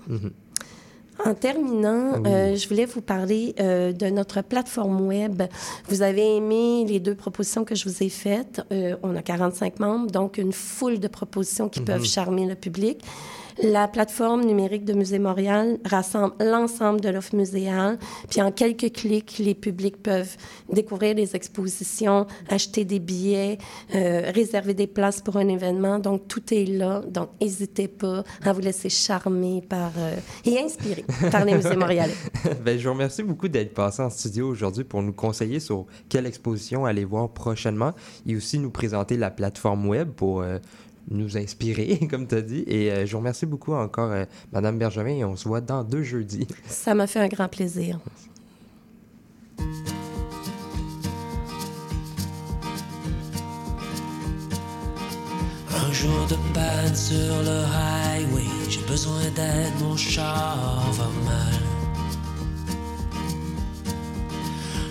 En 1.26 1.34
terminant, 1.34 2.24
euh, 2.26 2.56
je 2.56 2.68
voulais 2.68 2.86
vous 2.86 3.02
parler 3.02 3.54
euh, 3.60 3.92
de 3.92 4.08
notre 4.08 4.42
plateforme 4.42 5.02
web. 5.02 5.44
Vous 5.88 6.02
avez 6.02 6.38
aimé 6.38 6.86
les 6.88 7.00
deux 7.00 7.16
propositions 7.16 7.64
que 7.64 7.76
je 7.76 7.88
vous 7.88 8.04
ai 8.04 8.10
faites. 8.10 8.62
Euh, 8.72 8.96
on 9.04 9.16
a 9.16 9.22
45 9.22 9.80
membres, 9.80 10.10
donc 10.10 10.38
une 10.38 10.54
foule 10.54 11.00
de 11.00 11.08
propositions 11.08 11.70
qui 11.70 11.82
peuvent 11.82 12.06
charmer 12.06 12.46
le 12.46 12.56
public. 12.56 13.04
La 13.62 13.88
plateforme 13.88 14.44
numérique 14.44 14.86
de 14.86 14.94
Musée 14.94 15.20
Montréal 15.20 15.78
rassemble 15.86 16.34
l'ensemble 16.40 17.02
de 17.02 17.10
l'offre 17.10 17.36
muséale. 17.36 17.98
Puis 18.30 18.42
en 18.42 18.52
quelques 18.52 18.92
clics, 18.94 19.38
les 19.40 19.56
publics 19.56 20.02
peuvent 20.02 20.36
découvrir 20.72 21.16
les 21.16 21.36
expositions, 21.36 22.28
acheter 22.50 22.86
des 22.86 23.00
billets, 23.00 23.58
euh, 23.96 24.32
réserver 24.34 24.74
des 24.74 24.88
places 24.88 25.22
pour 25.22 25.38
un 25.38 25.48
événement. 25.48 26.00
Donc 26.00 26.28
tout 26.28 26.54
est 26.54 26.66
là. 26.66 27.02
Donc 27.08 27.30
n'hésitez 27.42 27.88
pas 27.88 28.24
à 28.44 28.54
vous 28.54 28.62
laisser 28.62 28.90
charmer 28.90 29.64
euh, 29.74 30.16
et 30.46 30.60
inspirer 30.60 31.06
par 31.32 31.46
les 31.46 31.56
musées 31.56 31.76
montréalais. 31.76 32.16
ben, 32.66 32.78
je 32.78 32.88
vous 32.88 32.94
remercie 32.94 33.24
beaucoup 33.24 33.48
d'être 33.48 33.74
passé 33.74 34.02
en 34.02 34.10
studio 34.10 34.50
aujourd'hui 34.50 34.84
pour 34.84 35.02
nous 35.02 35.14
conseiller 35.14 35.60
sur 35.60 35.86
quelle 36.10 36.26
exposition 36.26 36.86
aller 36.86 37.06
voir 37.06 37.30
prochainement 37.30 37.94
et 38.26 38.36
aussi 38.36 38.60
nous 38.60 38.72
présenter 38.72 39.18
la 39.18 39.32
plateforme 39.32 39.88
web 39.88 40.10
pour 40.10 40.42
euh, 40.42 40.60
nous 41.10 41.38
inspirer, 41.38 42.08
comme 42.10 42.28
tu 42.28 42.36
as 42.36 42.42
dit. 42.42 42.64
Et 42.68 42.92
euh, 42.92 43.06
je 43.06 43.12
vous 43.12 43.20
remercie 43.20 43.46
beaucoup 43.46 43.74
encore, 43.74 44.12
euh, 44.12 44.26
Madame 44.52 44.78
Bergevin, 44.78 45.16
et 45.16 45.26
on 45.26 45.36
se 45.36 45.48
voit 45.48 45.62
dans 45.62 45.84
deux 45.84 46.04
jeudis. 46.04 46.48
Ça 46.68 46.94
m'a 46.94 47.08
fait 47.08 47.20
un 47.20 47.28
grand 47.28 47.48
plaisir. 47.48 48.00
Un 55.74 55.94
jour 55.94 56.28
de 56.30 56.36
panne 56.54 56.96
sur 56.96 57.16
le 57.18 57.64
highway, 57.64 58.48
j'ai 58.70 58.82
besoin 58.82 59.22
d'aide, 59.36 59.74
mon 59.82 59.96
char 59.96 60.92
va 60.94 61.06
mal. 61.26 61.60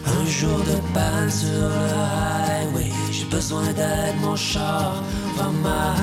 Un 0.06 0.26
jour 0.26 0.58
de 0.58 0.94
panne 0.94 1.30
sur 1.30 1.48
le 1.48 2.76
highway, 2.76 2.92
j'ai 3.10 3.24
besoin 3.26 3.72
d'aide, 3.72 4.20
mon 4.20 4.36
char 4.36 5.02
va 5.36 5.50
mal. 5.64 5.96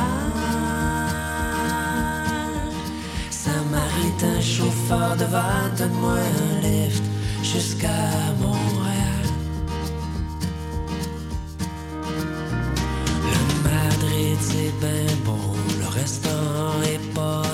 Samaritain, 3.30 4.40
chauffeur 4.42 5.16
de 5.18 5.26
van, 5.26 5.70
donne-moi 5.78 6.18
un 6.46 6.62
lift 6.62 7.04
jusqu'à 7.44 8.04
Montréal. 8.42 9.26
Le 13.32 13.42
Madrid, 13.70 14.38
c'est 14.50 14.74
ben 14.82 15.10
bon, 15.26 15.46
le 15.82 15.88
restaurant 16.02 16.82
est 16.94 17.14
pas 17.14 17.47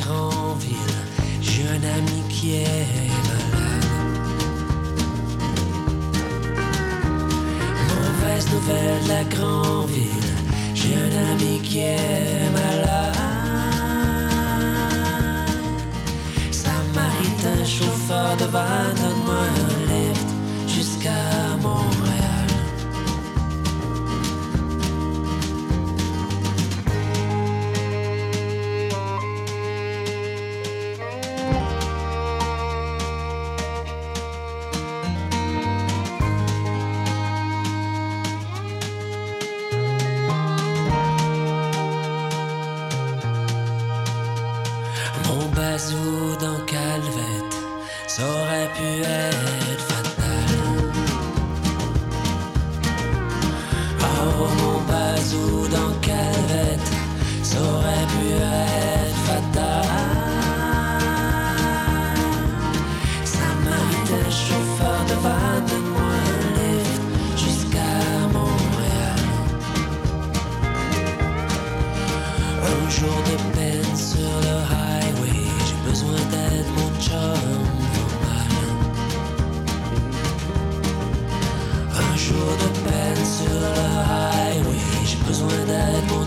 grande 0.00 0.58
ville, 0.60 1.00
j'ai 1.40 1.64
un 1.76 1.82
ami 1.96 2.18
qui 2.28 2.46
est 2.54 2.86
malade. 3.28 3.88
Mauvaise 7.88 8.46
nouvelle 8.52 9.02
de 9.04 9.08
la 9.08 9.24
grande 9.24 9.90
ville, 9.90 10.34
j'ai 10.74 10.94
un 10.94 11.14
ami 11.32 11.60
qui 11.62 11.78
est 11.80 12.50
malade. 12.52 13.16
Samaritain, 16.50 17.64
chauffeur 17.64 18.36
de 18.40 18.46
van, 18.54 19.07
Mon 45.78 45.84
bazou 45.84 46.36
dans 46.40 46.64
Calvette, 46.66 47.56
ça 48.08 48.22
aurait 48.24 48.68
pu 48.74 49.00
être 49.00 49.80
fatal. 49.80 50.48
Oh, 54.00 54.48
mon 54.58 54.80
bazou 54.92 55.68
dans 55.68 55.94
Calvette, 56.00 56.90
ça 57.44 57.58
aurait 57.60 58.06
pu 58.08 58.26
être 58.32 58.77
le 83.76 83.86
highway, 84.12 84.78
j'ai 85.04 85.18
besoin 85.26 85.48
d'aide, 85.66 86.17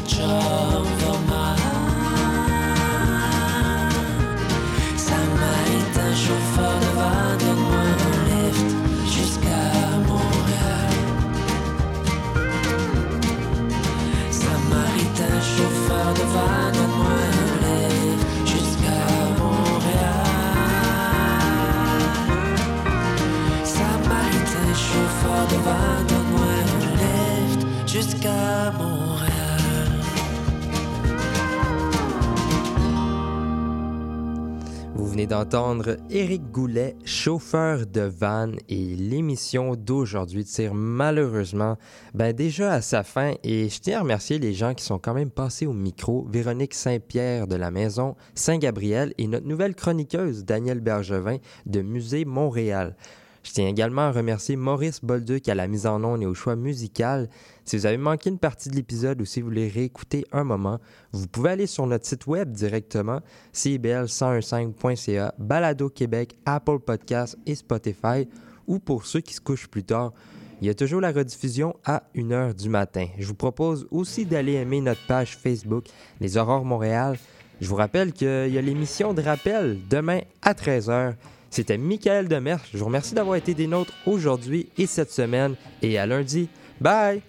d'entendre 35.32 35.96
Éric 36.10 36.52
Goulet, 36.52 36.98
chauffeur 37.06 37.86
de 37.86 38.02
van, 38.02 38.52
et 38.68 38.96
l'émission 38.98 39.78
d'aujourd'hui 39.78 40.44
tire 40.44 40.74
malheureusement 40.74 41.78
ben, 42.14 42.34
déjà 42.34 42.74
à 42.74 42.82
sa 42.82 43.04
fin. 43.04 43.36
Et 43.46 43.70
je 43.70 43.80
tiens 43.80 44.00
à 44.00 44.02
remercier 44.02 44.40
les 44.40 44.54
gens 44.54 44.74
qui 44.74 44.84
sont 44.84 45.00
quand 45.00 45.14
même 45.14 45.32
passés 45.32 45.66
au 45.66 45.72
micro. 45.72 46.28
Véronique 46.30 46.74
Saint-Pierre 46.74 47.48
de 47.48 47.56
la 47.56 47.72
Maison 47.72 48.18
Saint-Gabriel 48.36 49.14
et 49.18 49.28
notre 49.28 49.48
nouvelle 49.48 49.74
chroniqueuse 49.74 50.44
Danielle 50.44 50.82
Bergevin 50.82 51.38
de 51.66 51.82
Musée 51.82 52.26
Montréal. 52.26 52.98
Je 53.44 53.54
tiens 53.54 53.68
également 53.68 54.04
à 54.04 54.12
remercier 54.12 54.56
Maurice 54.56 55.04
Bolduc 55.04 55.50
à 55.50 55.56
la 55.56 55.68
mise 55.68 55.88
en 55.88 56.04
onde 56.04 56.22
et 56.22 56.26
au 56.26 56.34
choix 56.34 56.56
musical. 56.56 57.28
Si 57.66 57.76
vous 57.76 57.86
avez 57.86 57.98
manqué 57.98 58.30
une 58.30 58.38
partie 58.38 58.70
de 58.70 58.76
l'épisode 58.76 59.20
ou 59.22 59.26
si 59.26 59.42
vous 59.42 59.48
voulez 59.48 59.68
réécouter 59.68 60.26
un 60.32 60.44
moment, 60.44 60.80
vous 61.12 61.28
pouvez 61.28 61.50
aller 61.52 61.68
sur 61.68 61.88
notre 61.88 62.06
site 62.06 62.28
web 62.28 62.52
directement, 62.52 63.20
cibl1015.ca, 63.54 65.34
Balado 65.40 65.90
Québec, 65.90 66.38
Apple 66.46 66.80
Podcasts 66.80 67.38
et 67.48 67.56
Spotify, 67.56 68.28
ou 68.68 68.78
pour 68.78 69.06
ceux 69.06 69.22
qui 69.22 69.34
se 69.34 69.42
couchent 69.42 69.68
plus 69.68 69.84
tard, 69.84 70.14
il 70.62 70.68
y 70.68 70.70
a 70.70 70.76
toujours 70.76 71.02
la 71.02 71.12
rediffusion 71.12 71.76
à 71.84 72.04
1h 72.16 72.54
du 72.54 72.70
matin. 72.70 73.08
Je 73.18 73.26
vous 73.26 73.34
propose 73.34 73.88
aussi 73.90 74.26
d'aller 74.26 74.54
aimer 74.54 74.80
notre 74.80 75.04
page 75.08 75.36
Facebook, 75.36 75.86
Les 76.20 76.38
Aurores 76.38 76.66
Montréal. 76.66 77.18
Je 77.60 77.68
vous 77.68 77.76
rappelle 77.76 78.14
qu'il 78.14 78.28
y 78.28 78.58
a 78.58 78.62
l'émission 78.62 79.16
de 79.16 79.24
rappel 79.24 79.80
demain 79.90 80.20
à 80.44 80.54
13h. 80.54 81.16
C'était 81.52 81.78
Michael 81.78 82.30
Demers. 82.30 82.64
Je 82.74 82.78
vous 82.78 82.86
remercie 82.86 83.14
d'avoir 83.14 83.36
été 83.36 83.54
des 83.54 83.68
nôtres 83.68 83.94
aujourd'hui 84.06 84.70
et 84.78 84.88
cette 84.88 85.12
semaine. 85.12 85.56
Et 85.82 86.00
à 86.00 86.06
lundi. 86.06 86.48
Bye! 86.80 87.22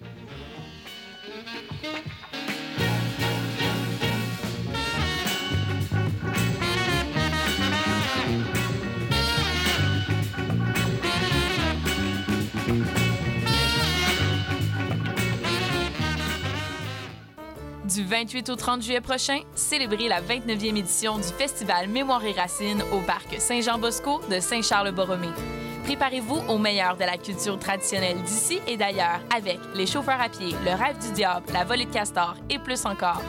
Du 17.93 18.03
28 18.03 18.49
au 18.49 18.55
30 18.55 18.81
juillet 18.81 19.01
prochain, 19.01 19.41
célébrez 19.53 20.07
la 20.07 20.19
29e 20.19 20.77
édition 20.77 21.17
du 21.17 21.27
Festival 21.27 21.87
Mémoire 21.87 22.25
et 22.25 22.31
Racines 22.31 22.81
au 22.91 23.01
parc 23.01 23.39
Saint-Jean-Bosco 23.39 24.19
de 24.31 24.39
Saint-Charles-Borromée. 24.39 25.29
Préparez-vous 25.83 26.41
au 26.47 26.57
meilleur 26.57 26.95
de 26.95 27.03
la 27.03 27.17
culture 27.17 27.59
traditionnelle 27.59 28.19
d'ici 28.23 28.59
et 28.67 28.77
d'ailleurs 28.77 29.19
avec 29.35 29.59
les 29.75 29.85
chauffeurs 29.85 30.19
à 30.19 30.29
pied, 30.29 30.55
le 30.65 30.71
rêve 30.71 30.97
du 31.05 31.11
diable, 31.11 31.45
la 31.53 31.65
volée 31.65 31.85
de 31.85 31.91
castor 31.91 32.35
et 32.49 32.57
plus 32.57 32.83
encore. 32.85 33.21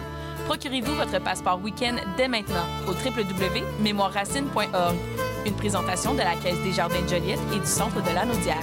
Procurez-vous 0.46 0.94
votre 0.94 1.22
passeport 1.22 1.60
week-end 1.62 1.96
dès 2.16 2.28
maintenant 2.28 2.64
au 2.88 2.92
www.mémoireracine.org. 2.92 4.96
Une 5.44 5.56
présentation 5.56 6.14
de 6.14 6.20
la 6.20 6.36
Caisse 6.36 6.62
des 6.62 6.72
Jardins 6.72 7.02
de 7.02 7.08
Joliette 7.08 7.40
et 7.54 7.58
du 7.58 7.66
Centre 7.66 8.02
de 8.02 8.14
la 8.14 8.24
Naudière. 8.24 8.62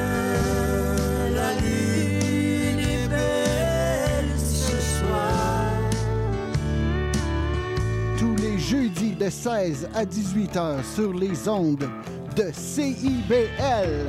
de 9.21 9.29
16 9.29 9.89
à 9.93 10.03
18 10.03 10.57
heures 10.57 10.83
sur 10.83 11.13
les 11.13 11.47
ondes 11.47 11.87
de 12.35 12.51
CIBL. 12.51 14.07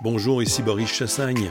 Bonjour, 0.00 0.44
ici 0.44 0.62
Boris 0.62 0.92
Chassagne. 0.92 1.50